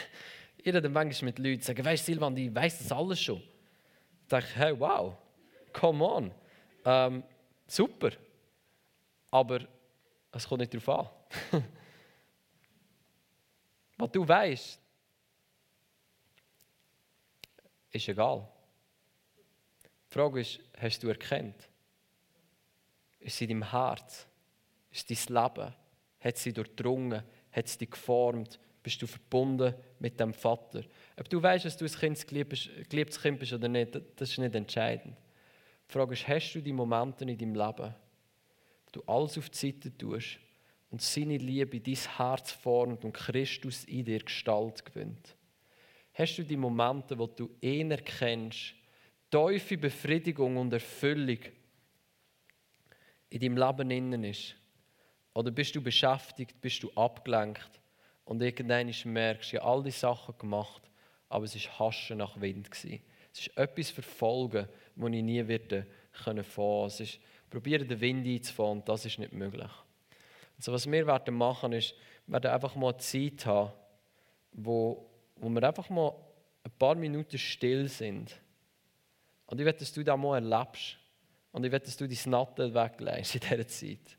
Ich 0.61 0.75
rede 0.75 0.89
manchmal 0.89 1.27
mit 1.27 1.39
Leuten, 1.39 1.63
sagen, 1.63 1.85
weißt 1.85 2.09
du, 2.09 2.13
Silvan, 2.13 2.37
ich 2.37 2.53
weiß 2.53 2.79
das 2.79 2.93
alles 2.93 3.21
schon. 3.21 3.39
Ich 3.39 4.29
denke, 4.29 4.47
hey, 4.55 4.79
wow, 4.79 5.17
come 5.73 6.05
on, 6.05 6.33
ähm, 6.85 7.23
super. 7.67 8.11
Aber 9.31 9.61
es 10.33 10.47
kommt 10.47 10.61
nicht 10.61 10.75
darauf 10.75 11.13
an. 11.53 11.65
Was 13.97 14.11
du 14.11 14.27
weißt, 14.27 14.81
ist 17.93 18.09
egal. 18.09 18.49
Die 19.85 20.13
Frage 20.13 20.41
ist, 20.41 20.61
hast 20.77 21.03
du 21.03 21.09
erkannt? 21.09 21.69
Ist 23.21 23.37
sie 23.37 23.45
in 23.45 23.61
deinem 23.61 23.71
Herz? 23.71 24.27
Ist 24.91 25.09
dein 25.09 25.35
Leben? 25.35 25.75
Hat 26.21 26.37
sie 26.37 26.53
durchdrungen? 26.53 27.23
Hat 27.53 27.69
sie 27.69 27.79
dich 27.79 27.91
geformt? 27.91 28.59
Bist 28.83 29.03
du 29.03 29.07
verbunden 29.07 29.75
mit 29.99 30.19
dem 30.19 30.33
Vater? 30.33 30.83
Ob 31.19 31.29
du 31.29 31.43
weißt, 31.43 31.65
dass 31.65 31.77
du 31.77 31.85
ein 31.85 31.91
kind 31.91 32.27
geliebtes 32.27 33.21
Kind 33.21 33.39
bist 33.39 33.53
oder 33.53 33.69
nicht, 33.69 34.01
das 34.17 34.31
ist 34.31 34.39
nicht 34.39 34.55
entscheidend. 34.55 35.17
Die 35.89 35.93
Frage 35.93 36.15
ist, 36.15 36.29
hast 36.29 36.53
du 36.55 36.61
die 36.61 36.73
Momente 36.73 37.25
in 37.25 37.37
deinem 37.37 37.55
Leben, 37.55 37.95
du 38.93 39.03
alles 39.07 39.39
auf 39.39 39.51
die 39.51 39.57
Seite 39.57 39.97
tust 39.97 40.39
und 40.91 41.03
seine 41.03 41.37
Liebe 41.37 41.81
dein 41.81 41.95
Herz 41.95 42.53
formt 42.53 43.05
und 43.05 43.13
Christus 43.13 43.85
in 43.85 44.05
dir 44.05 44.21
Gestalt 44.21 44.85
gewinnt. 44.85 45.37
Hast 46.15 46.37
du 46.37 46.43
die 46.43 46.57
Momente, 46.57 47.19
wo 47.19 47.27
du 47.27 47.51
ihn 47.61 47.91
erkennst, 47.91 48.75
tiefe 49.31 49.79
Befriedigung 49.79 50.57
und 50.57 50.73
Erfüllung 50.73 51.39
in 53.31 53.41
deinem 53.41 53.57
Leben 53.57 53.91
innen 53.91 54.25
ist? 54.25 54.55
Oder 55.39 55.53
bist 55.53 55.77
du 55.77 55.81
beschäftigt, 55.81 56.61
bist 56.61 56.83
du 56.83 56.91
abgelenkt 56.97 57.71
und 58.25 58.43
irgendwann 58.43 58.93
merkst, 59.05 59.53
ja, 59.53 59.63
all 59.63 59.85
die 59.85 59.93
Sachen 59.93 60.37
gemacht, 60.37 60.83
aber 61.29 61.45
es 61.45 61.55
war 61.55 61.79
Haschen 61.79 62.19
nach 62.19 62.41
Wind. 62.41 62.69
Gewesen. 62.69 63.01
Es 63.33 63.43
ist 63.43 63.57
etwas 63.57 63.91
verfolgen, 63.91 64.67
das 64.97 65.11
ich 65.13 65.23
nie 65.23 65.47
werden 65.47 65.87
können 66.25 66.45
Es 66.87 66.99
ist 66.99 67.21
probieren, 67.49 67.87
den 67.87 68.01
Wind 68.01 68.27
einzufahren 68.27 68.79
und 68.79 68.89
das 68.89 69.07
ist 69.07 69.21
nicht 69.21 69.33
möglich. 69.33 69.71
Also 70.57 70.73
was 70.73 70.91
wir 70.91 71.07
werden 71.07 71.37
machen, 71.37 71.73
ist, 71.73 71.95
wir 72.27 72.33
werden 72.33 72.51
einfach 72.51 72.75
mal 72.75 72.99
Zeit 72.99 73.47
haben, 73.47 73.71
wo 74.51 75.09
wo 75.37 75.49
wir 75.51 75.63
einfach 75.63 75.89
mal 75.89 76.17
ein 76.65 76.73
paar 76.81 76.97
Minuten 76.97 77.39
still 77.39 77.89
sind. 77.89 78.35
Und 79.47 79.61
ich 79.61 79.65
will, 79.65 79.73
dass 79.73 79.93
du 79.93 80.03
das 80.03 80.19
mal 80.19 80.43
erlebst. 80.45 80.99
Und 81.53 81.65
ich 81.65 81.71
will, 81.71 81.79
dass 81.79 81.97
du 81.97 82.09
dein 82.09 82.19
Natten 82.33 82.75
weglegst 82.75 83.37
in 83.37 83.41
dieser 83.41 83.69
Zeit. 83.69 84.18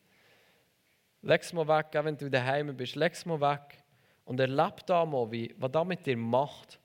Leg 1.21 1.41
es 1.41 1.53
mal 1.53 1.67
weg, 1.67 1.87
wenn 1.91 2.17
du 2.17 2.29
daheim 2.29 2.75
bist. 2.75 2.95
Leg 2.95 3.13
es 3.13 3.25
mal 3.25 3.39
weg. 3.41 3.83
Und 4.25 4.39
erlebe 4.39 4.75
da 4.85 5.05
mal, 5.05 5.31
wie, 5.31 5.53
was 5.57 5.71
das 5.71 5.85
mit 5.85 6.05
dir 6.05 6.17
macht. 6.17 6.79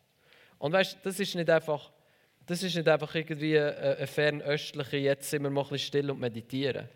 Und 0.58 0.72
weißt 0.72 0.98
das 1.02 1.20
ist 1.20 1.34
nicht 1.34 1.50
einfach, 1.50 1.92
das 2.46 2.62
ist 2.62 2.74
nicht 2.74 2.88
einfach 2.88 3.14
irgendwie 3.14 3.58
eine, 3.58 3.96
eine 3.96 4.06
fernöstliche, 4.06 4.96
jetzt 4.96 5.28
sind 5.28 5.42
wir 5.42 5.50
mal 5.50 5.62
ein 5.62 5.68
bisschen 5.68 5.86
still 5.86 6.10
und 6.10 6.20
meditieren. 6.20 6.88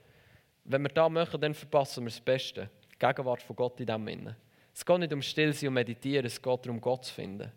Wenn 0.64 0.82
wir 0.82 0.88
das 0.88 1.10
machen, 1.10 1.40
dann 1.40 1.54
verpassen 1.54 2.04
wir 2.04 2.10
das 2.10 2.20
Beste. 2.20 2.70
Die 2.94 2.98
Gegenwart 2.98 3.42
von 3.42 3.56
Gott 3.56 3.80
in 3.80 3.86
diesem 3.86 4.06
Sinne. 4.06 4.36
Es 4.74 4.84
geht 4.84 4.98
nicht 4.98 5.12
um 5.12 5.22
Stillsein 5.22 5.68
und 5.68 5.74
Meditieren, 5.74 6.26
es 6.26 6.40
geht 6.40 6.66
darum, 6.66 6.80
Gott 6.80 7.04
zu 7.04 7.14
finden. 7.14 7.50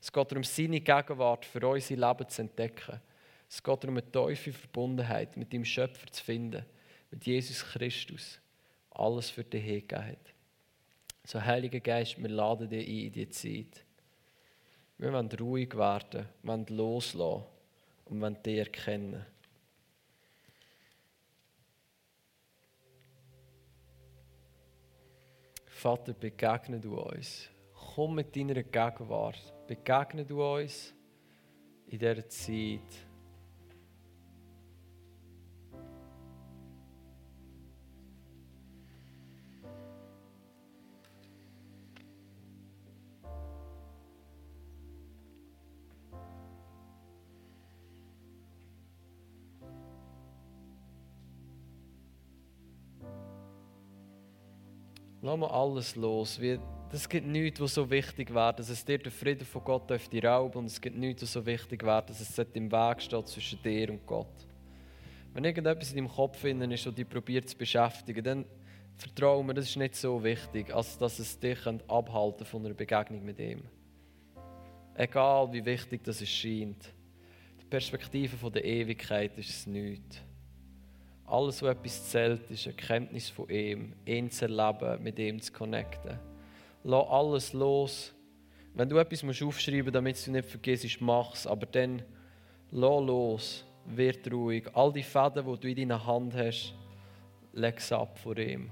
Es 0.00 0.12
geht 0.12 0.30
darum, 0.30 0.42
seine 0.42 0.80
Gegenwart 0.80 1.44
für 1.44 1.66
unser 1.66 1.96
Leben 1.96 2.28
zu 2.28 2.42
entdecken. 2.42 3.00
Es 3.48 3.62
geht 3.62 3.84
darum, 3.84 3.98
eine 3.98 4.10
tiefe 4.10 4.52
Verbundenheit 4.52 5.36
mit 5.36 5.52
dem 5.52 5.64
Schöpfer 5.64 6.06
zu 6.10 6.24
finden, 6.24 6.64
mit 7.10 7.24
Jesus 7.26 7.64
Christus. 7.64 8.40
Alles 8.94 9.30
für 9.30 9.44
dich 9.44 9.64
hingegeben 9.64 10.06
hat. 10.06 10.34
So, 11.24 11.40
Heiliger 11.40 11.80
Geist, 11.80 12.20
wir 12.20 12.28
laden 12.28 12.68
dich 12.68 12.86
ein 12.86 13.06
in 13.06 13.12
diese 13.12 13.30
Zeit. 13.30 13.84
Wir 14.98 15.12
wollen 15.12 15.30
ruhig 15.32 15.76
werden, 15.76 16.26
wir 16.42 16.52
wollen 16.52 16.66
loslassen 16.66 17.44
und 18.06 18.20
wollen 18.20 18.42
dich 18.42 18.58
erkennen. 18.58 19.24
Vater, 25.66 26.12
begegne 26.12 26.78
du 26.78 26.96
uns. 26.96 27.48
Komm 27.94 28.14
mit 28.14 28.36
deiner 28.36 28.62
Gegenwart. 28.62 29.52
Begegne 29.66 30.24
du 30.24 30.40
uns 30.40 30.94
in 31.86 31.98
dieser 31.98 32.28
Zeit. 32.28 33.08
Mal 55.42 55.50
alles 55.50 55.96
los. 55.96 56.38
Es 56.92 57.08
gibt 57.08 57.26
nichts, 57.26 57.60
was 57.60 57.74
so 57.74 57.90
wichtig 57.90 58.32
wäre, 58.32 58.54
dass 58.54 58.68
es 58.68 58.84
dir 58.84 58.98
der 58.98 59.10
Frieden 59.10 59.44
von 59.44 59.64
Gott 59.64 59.90
auf 59.90 60.08
die 60.08 60.20
rauben 60.20 60.58
und 60.58 60.66
es 60.66 60.80
gibt 60.80 60.96
nichts, 60.96 61.22
was 61.22 61.32
so 61.32 61.44
wichtig 61.44 61.82
wäre, 61.82 62.04
dass 62.06 62.20
es 62.20 62.38
im 62.52 62.70
Weg 62.70 63.02
steht 63.02 63.26
zwischen 63.26 63.60
dir 63.60 63.90
und 63.90 64.06
Gott. 64.06 64.46
Wenn 65.34 65.42
irgendetwas 65.42 65.90
in 65.90 65.96
deinem 65.96 66.08
Kopf 66.08 66.44
ist 66.44 66.86
und 66.86 66.96
dich 66.96 67.08
probiert 67.08 67.48
zu 67.48 67.56
beschäftigen, 67.56 68.22
dann 68.22 68.44
vertraue 68.94 69.42
mir, 69.42 69.54
das 69.54 69.64
ist 69.64 69.76
nicht 69.76 69.96
so 69.96 70.22
wichtig, 70.22 70.72
als 70.72 70.96
dass 70.96 71.18
es 71.18 71.40
dich 71.40 71.58
abhalten 71.66 72.46
von 72.46 72.64
einer 72.64 72.74
Begegnung 72.74 73.24
mit 73.24 73.40
ihm. 73.40 73.62
Egal 74.94 75.52
wie 75.52 75.64
wichtig 75.64 76.04
das 76.04 76.24
scheint. 76.28 76.94
Die 77.60 77.64
Perspektive 77.68 78.48
der 78.48 78.64
Ewigkeit 78.64 79.36
ist 79.38 79.50
es 79.50 79.66
nichts. 79.66 80.20
Alles, 81.32 81.62
was 81.62 81.70
etwas 81.70 82.10
zählt, 82.10 82.50
ist 82.50 82.66
eine 82.66 82.76
Kenntnis 82.76 83.30
von 83.30 83.48
ihm, 83.48 83.94
ihn 84.04 84.30
zu 84.30 84.44
erleben, 84.44 85.02
mit 85.02 85.18
ihm 85.18 85.40
zu 85.40 85.50
connecten. 85.50 86.18
Lass 86.84 87.08
alles 87.08 87.52
los. 87.54 88.12
Wenn 88.74 88.90
du 88.90 88.98
etwas 88.98 89.24
aufschreiben 89.24 89.84
musst, 89.84 89.94
damit 89.94 90.26
du 90.26 90.30
nicht 90.30 90.44
vergisst, 90.46 91.00
mach 91.00 91.32
es. 91.32 91.46
Aber 91.46 91.64
dann 91.64 92.02
lass 92.70 93.02
los, 93.06 93.64
wird 93.86 94.30
ruhig. 94.30 94.68
All 94.74 94.92
die 94.92 95.02
Fäden, 95.02 95.46
die 95.46 95.58
du 95.58 95.68
in 95.68 95.76
deiner 95.88 96.06
Hand 96.06 96.34
hast, 96.34 96.74
leg 97.54 97.78
es 97.78 97.90
ab 97.92 98.18
vor 98.18 98.36
ihm. 98.36 98.70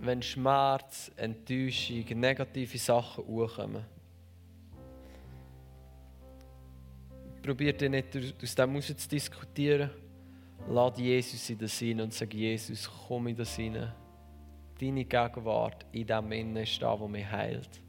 Wenn 0.00 0.22
Schmerz, 0.22 1.10
Enttäuschung, 1.16 2.04
negative 2.18 2.78
Sachen 2.78 3.26
hochkommen. 3.26 3.84
Probier 7.42 7.72
dir 7.72 7.90
nicht 7.90 8.16
aus 8.42 8.54
dem 8.54 8.70
heraus 8.70 8.96
zu 8.96 9.08
diskutieren. 9.08 9.90
Lass 10.68 10.98
Jesus 10.98 11.48
in 11.50 11.58
das 11.58 11.78
hinein 11.78 12.04
und 12.04 12.14
sag, 12.14 12.34
Jesus, 12.34 12.90
komm 13.08 13.28
in 13.28 13.36
das 13.36 13.56
hinein. 13.56 13.92
Deine 14.78 15.04
Gegenwart 15.04 15.86
in 15.92 16.06
dem 16.06 16.32
Innen 16.32 16.56
ist 16.56 16.80
da, 16.80 16.98
wo 16.98 17.08
mich 17.08 17.26
heilt. 17.26 17.80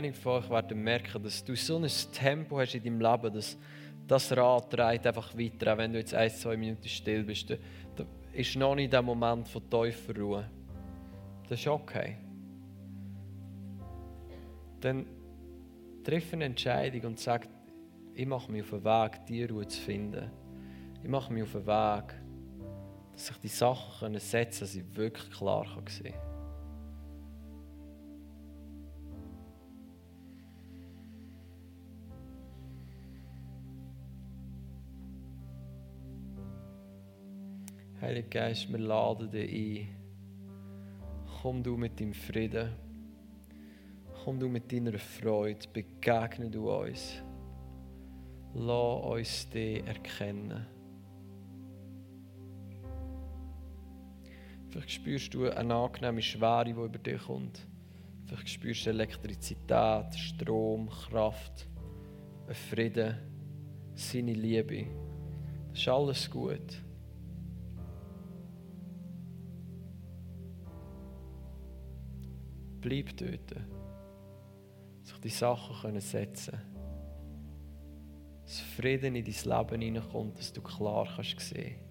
Einige 0.00 0.14
von 0.14 0.42
euch 0.42 0.48
werden 0.48 0.82
merken, 0.82 1.22
dass 1.22 1.44
du 1.44 1.54
so 1.54 1.76
ein 1.76 1.86
Tempo 2.10 2.58
hast 2.58 2.74
in 2.74 2.82
deinem 2.82 3.00
Leben, 3.02 3.34
dass 3.34 3.58
das 4.06 4.34
Rad 4.34 4.72
dreht 4.72 5.06
einfach 5.06 5.36
weiter. 5.36 5.74
Auch 5.74 5.76
wenn 5.76 5.92
du 5.92 5.98
jetzt 5.98 6.14
ein, 6.14 6.30
zwei 6.30 6.56
Minuten 6.56 6.88
still 6.88 7.22
bist, 7.22 7.50
da, 7.50 8.04
ist 8.32 8.56
noch 8.56 8.76
nicht 8.76 8.94
der 8.94 9.02
Moment 9.02 9.46
von 9.46 9.60
tiefer. 9.68 10.48
Das 11.50 11.60
ist 11.60 11.66
okay. 11.66 12.16
Dann 14.80 15.04
triff 16.02 16.32
eine 16.32 16.46
Entscheidung 16.46 17.10
und 17.10 17.20
sag, 17.20 17.46
ich 18.14 18.26
mache 18.26 18.50
mich 18.50 18.62
auf 18.62 18.70
den 18.70 18.84
Weg, 18.84 19.26
die 19.28 19.44
Ruhe 19.44 19.68
zu 19.68 19.82
finden. 19.82 20.30
Ich 21.02 21.10
mache 21.10 21.30
mich 21.30 21.42
auf 21.42 21.52
den 21.52 21.66
Weg, 21.66 22.14
dass 23.12 23.28
ich 23.32 23.36
die 23.36 23.48
Sachen 23.48 24.18
setzen 24.18 24.60
kann, 24.60 24.60
dass 24.60 24.74
ich 24.74 24.96
wirklich 24.96 25.30
klar 25.30 25.66
sehen 25.86 26.14
kann. 26.14 26.29
Heiliger 38.00 38.28
Geist, 38.28 38.72
wir 38.72 38.78
laden 38.78 39.30
dich 39.30 39.52
ein. 39.52 39.88
Komm 41.42 41.62
du 41.62 41.76
mit 41.76 42.00
deinem 42.00 42.14
Frieden. 42.14 42.70
Komm 44.24 44.40
du 44.40 44.48
mit 44.48 44.72
deiner 44.72 44.98
Freude. 44.98 45.68
Begegne 45.70 46.48
du 46.48 46.70
uns. 46.70 47.22
Lass 48.54 49.04
uns 49.04 49.50
dich 49.50 49.86
erkennen. 49.86 50.66
Vielleicht 54.70 54.92
spürst 54.92 55.34
du 55.34 55.50
eine 55.50 55.74
angenehme 55.74 56.22
Schwere, 56.22 56.64
die 56.64 56.70
über 56.70 56.88
dich 56.88 57.20
kommt. 57.20 57.66
Vielleicht 58.24 58.48
spürst 58.48 58.86
du 58.86 58.90
Elektrizität, 58.90 60.14
Strom, 60.14 60.88
Kraft, 60.88 61.68
Frieden, 62.70 63.18
seine 63.94 64.32
Liebe. 64.32 64.86
Das 65.72 65.80
ist 65.80 65.88
alles 65.88 66.30
gut. 66.30 66.82
Bleib 72.80 73.16
dort. 73.16 73.54
Sich 75.02 75.18
die 75.18 75.28
Sachen 75.28 75.76
können 75.80 76.00
setzen 76.00 76.60
Dass 78.44 78.60
Frieden 78.60 79.16
in 79.16 79.24
dein 79.24 79.58
Leben 79.58 79.80
hineinkommt, 79.80 80.38
dass 80.38 80.52
du 80.52 80.60
klar 80.60 81.08
kannst 81.16 81.40
sehen 81.40 81.89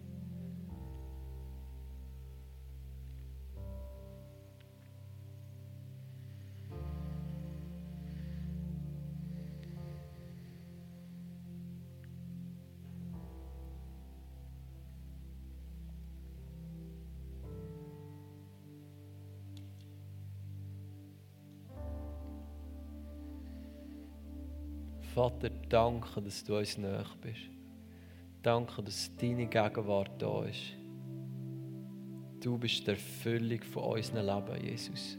Vater, 25.39 25.55
danke, 25.69 26.21
dass 26.21 26.43
du 26.43 26.57
uns 26.57 26.77
näher 26.77 27.05
bist. 27.21 27.49
Danke, 28.41 28.83
dass 28.83 29.09
deine 29.15 29.47
Gegenwart 29.47 30.21
da 30.21 30.43
ist. 30.43 30.73
Du 32.41 32.57
bist 32.57 32.85
die 32.85 32.91
Erfüllung 32.91 33.61
von 33.61 33.83
unserem 33.83 34.25
Leben, 34.25 34.65
Jesus. 34.65 35.17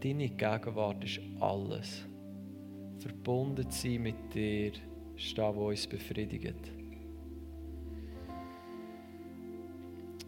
Deine 0.00 0.30
Gegenwart 0.30 1.04
ist 1.04 1.20
alles. 1.38 2.04
Verbunden 2.98 3.70
sein 3.70 4.02
mit 4.02 4.34
dir 4.34 4.72
ist 5.16 5.38
das, 5.38 5.54
was 5.54 5.56
uns 5.56 5.86
befriedigt. 5.86 6.72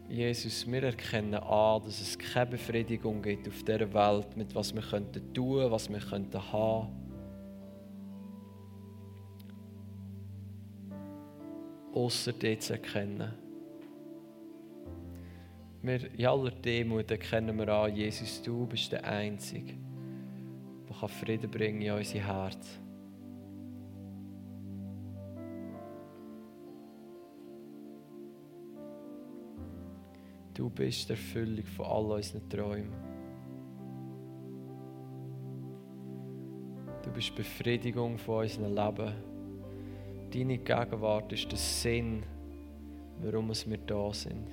Jesus, 0.08 0.64
wir 0.70 0.84
erkennen 0.84 1.34
an, 1.34 1.82
dass 1.82 2.00
es 2.00 2.16
keine 2.16 2.52
Befriedigung 2.52 3.20
gibt 3.20 3.48
auf 3.48 3.64
dieser 3.64 3.92
Welt, 3.92 4.36
mit 4.36 4.54
was 4.54 4.72
wir 4.72 4.82
könnten 4.82 5.34
tun, 5.34 5.70
was 5.72 5.88
wir 5.90 5.98
könnten 5.98 6.40
Außer 11.98 12.32
dir 12.32 12.60
zu 12.60 12.74
erkennen. 12.74 13.32
Wir, 15.82 16.14
in 16.14 16.26
aller 16.26 16.52
Demut 16.52 17.10
erkennen 17.10 17.58
wir 17.58 17.68
an, 17.68 17.92
Jesus, 17.92 18.40
du 18.40 18.66
bist 18.66 18.92
der 18.92 19.04
Einzige, 19.04 19.74
der 20.88 21.08
Frieden 21.08 21.50
bringen 21.50 21.82
in 21.82 21.90
unser 21.90 22.20
Herz. 22.20 22.78
Du 30.54 30.70
bist 30.70 31.08
die 31.08 31.14
Erfüllung 31.14 31.64
von 31.64 31.86
all 31.86 32.12
unseren 32.12 32.48
Träumen. 32.48 32.92
Du 37.02 37.10
bist 37.10 37.30
die 37.30 37.36
Befriedigung 37.38 38.18
von 38.18 38.44
unserem 38.44 38.72
Leben. 38.72 39.27
Deine 40.32 40.58
Gegenwart 40.58 41.32
ist 41.32 41.50
der 41.50 41.58
Sinn, 41.58 42.22
warum 43.22 43.48
wir 43.48 43.78
da 43.78 44.12
sind. 44.12 44.46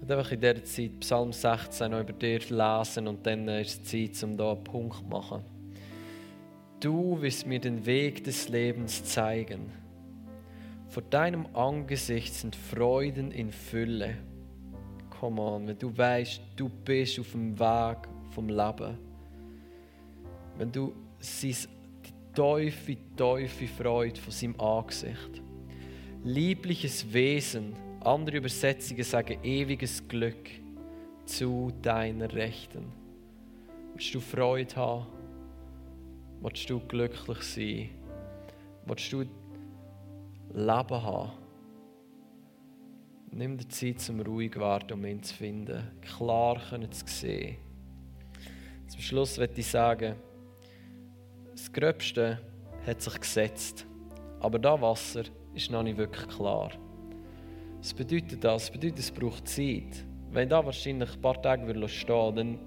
Und 0.00 0.12
einfach 0.12 0.32
in 0.32 0.40
dieser 0.40 0.64
Zeit 0.64 1.00
Psalm 1.00 1.32
16 1.32 1.90
noch 1.90 2.00
über 2.00 2.12
dir 2.12 2.40
lesen 2.40 3.08
und 3.08 3.26
dann 3.26 3.48
ist 3.48 3.84
es 3.84 4.12
Zeit, 4.14 4.22
um 4.22 4.36
da 4.36 4.52
einen 4.52 4.64
Punkt 4.64 4.96
zu 4.96 5.04
machen. 5.04 5.42
Du 6.80 7.20
wirst 7.20 7.46
mir 7.46 7.58
den 7.58 7.84
Weg 7.86 8.24
des 8.24 8.48
Lebens 8.48 9.02
zeigen. 9.04 9.72
Vor 10.88 11.02
deinem 11.02 11.46
Angesicht 11.54 12.32
sind 12.34 12.54
Freuden 12.54 13.30
in 13.32 13.50
Fülle. 13.50 14.18
Come 15.18 15.40
on, 15.40 15.66
wenn 15.66 15.78
du 15.78 15.96
weißt, 15.96 16.40
du 16.54 16.68
bist 16.68 17.18
auf 17.18 17.32
dem 17.32 17.58
Weg 17.58 18.08
vom 18.30 18.48
Leben. 18.48 19.07
Wenn 20.58 20.72
du 20.72 20.92
siehst, 21.20 21.68
die 22.04 22.12
tiefe, 22.34 22.96
tiefe 23.16 23.66
Freude 23.68 24.20
von 24.20 24.32
seinem 24.32 24.60
Angesicht. 24.60 25.40
Liebliches 26.24 27.12
Wesen, 27.12 27.74
andere 28.00 28.38
Übersetzungen 28.38 29.04
sagen 29.04 29.38
ewiges 29.44 30.06
Glück 30.08 30.50
zu 31.26 31.72
deiner 31.80 32.32
Rechten. 32.32 32.92
Willst 33.94 34.12
du 34.12 34.20
Freude 34.20 34.74
haben? 34.74 35.06
Willst 36.40 36.68
du 36.68 36.80
glücklich 36.80 37.42
sein? 37.42 37.90
Willst 38.84 39.12
du 39.12 39.20
Leben 40.54 41.02
haben? 41.02 41.32
Nimm 43.30 43.58
dir 43.58 43.68
Zeit 43.68 44.00
zum 44.00 44.20
ruhig 44.20 44.58
warten, 44.58 44.94
um 44.94 45.04
ihn 45.04 45.22
zu 45.22 45.34
finden, 45.34 45.82
klar 46.00 46.60
können 46.70 46.90
zu 46.90 47.06
sehen. 47.06 47.58
Zum 48.88 49.00
Schluss 49.00 49.38
möchte 49.38 49.60
ich 49.60 49.66
sagen, 49.66 50.16
das 51.68 51.72
Gröbste 51.72 52.38
hat 52.86 53.02
sich 53.02 53.20
gesetzt, 53.20 53.86
aber 54.40 54.58
das 54.58 54.80
Wasser 54.80 55.22
ist 55.54 55.70
noch 55.70 55.82
nicht 55.82 55.98
wirklich 55.98 56.26
klar. 56.28 56.70
Was 57.78 57.92
bedeutet 57.92 58.42
das? 58.42 58.64
Das 58.64 58.70
bedeutet, 58.70 58.98
es 58.98 59.10
braucht 59.10 59.46
Zeit. 59.46 60.04
Wenn 60.30 60.48
da 60.48 60.64
wahrscheinlich 60.64 61.14
ein 61.14 61.20
paar 61.20 61.40
Tage 61.42 61.88
stehen 61.88 62.34
dann 62.36 62.58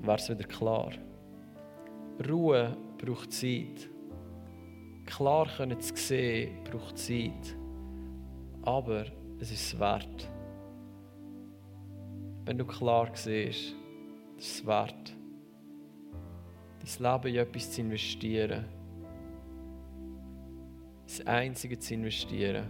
wäre 0.00 0.16
es 0.16 0.28
wieder 0.30 0.44
klar. 0.44 0.90
Ruhe 2.26 2.76
braucht 2.96 3.32
Zeit. 3.32 3.90
Klar 5.04 5.46
können 5.56 5.80
zu 5.80 5.94
sehen 5.94 6.64
braucht 6.64 6.96
Zeit. 6.98 7.56
Aber 8.62 9.04
es 9.38 9.50
ist 9.52 9.74
es 9.74 9.78
wert. 9.78 10.30
Wenn 12.46 12.56
du 12.56 12.64
klar 12.64 13.10
siehst, 13.12 13.74
ist 14.38 14.60
es 14.60 14.66
wert. 14.66 15.17
Dein 16.96 17.12
Leben 17.22 17.34
in 17.34 17.40
etwas 17.40 17.70
zu 17.70 17.80
investieren. 17.82 18.64
Das 21.06 21.26
Einzige 21.26 21.78
zu 21.78 21.94
investieren, 21.94 22.66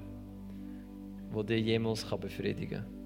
das 1.32 1.46
dich 1.46 1.64
jemals 1.64 2.04
befriedigen 2.04 2.82
kann. 2.82 2.97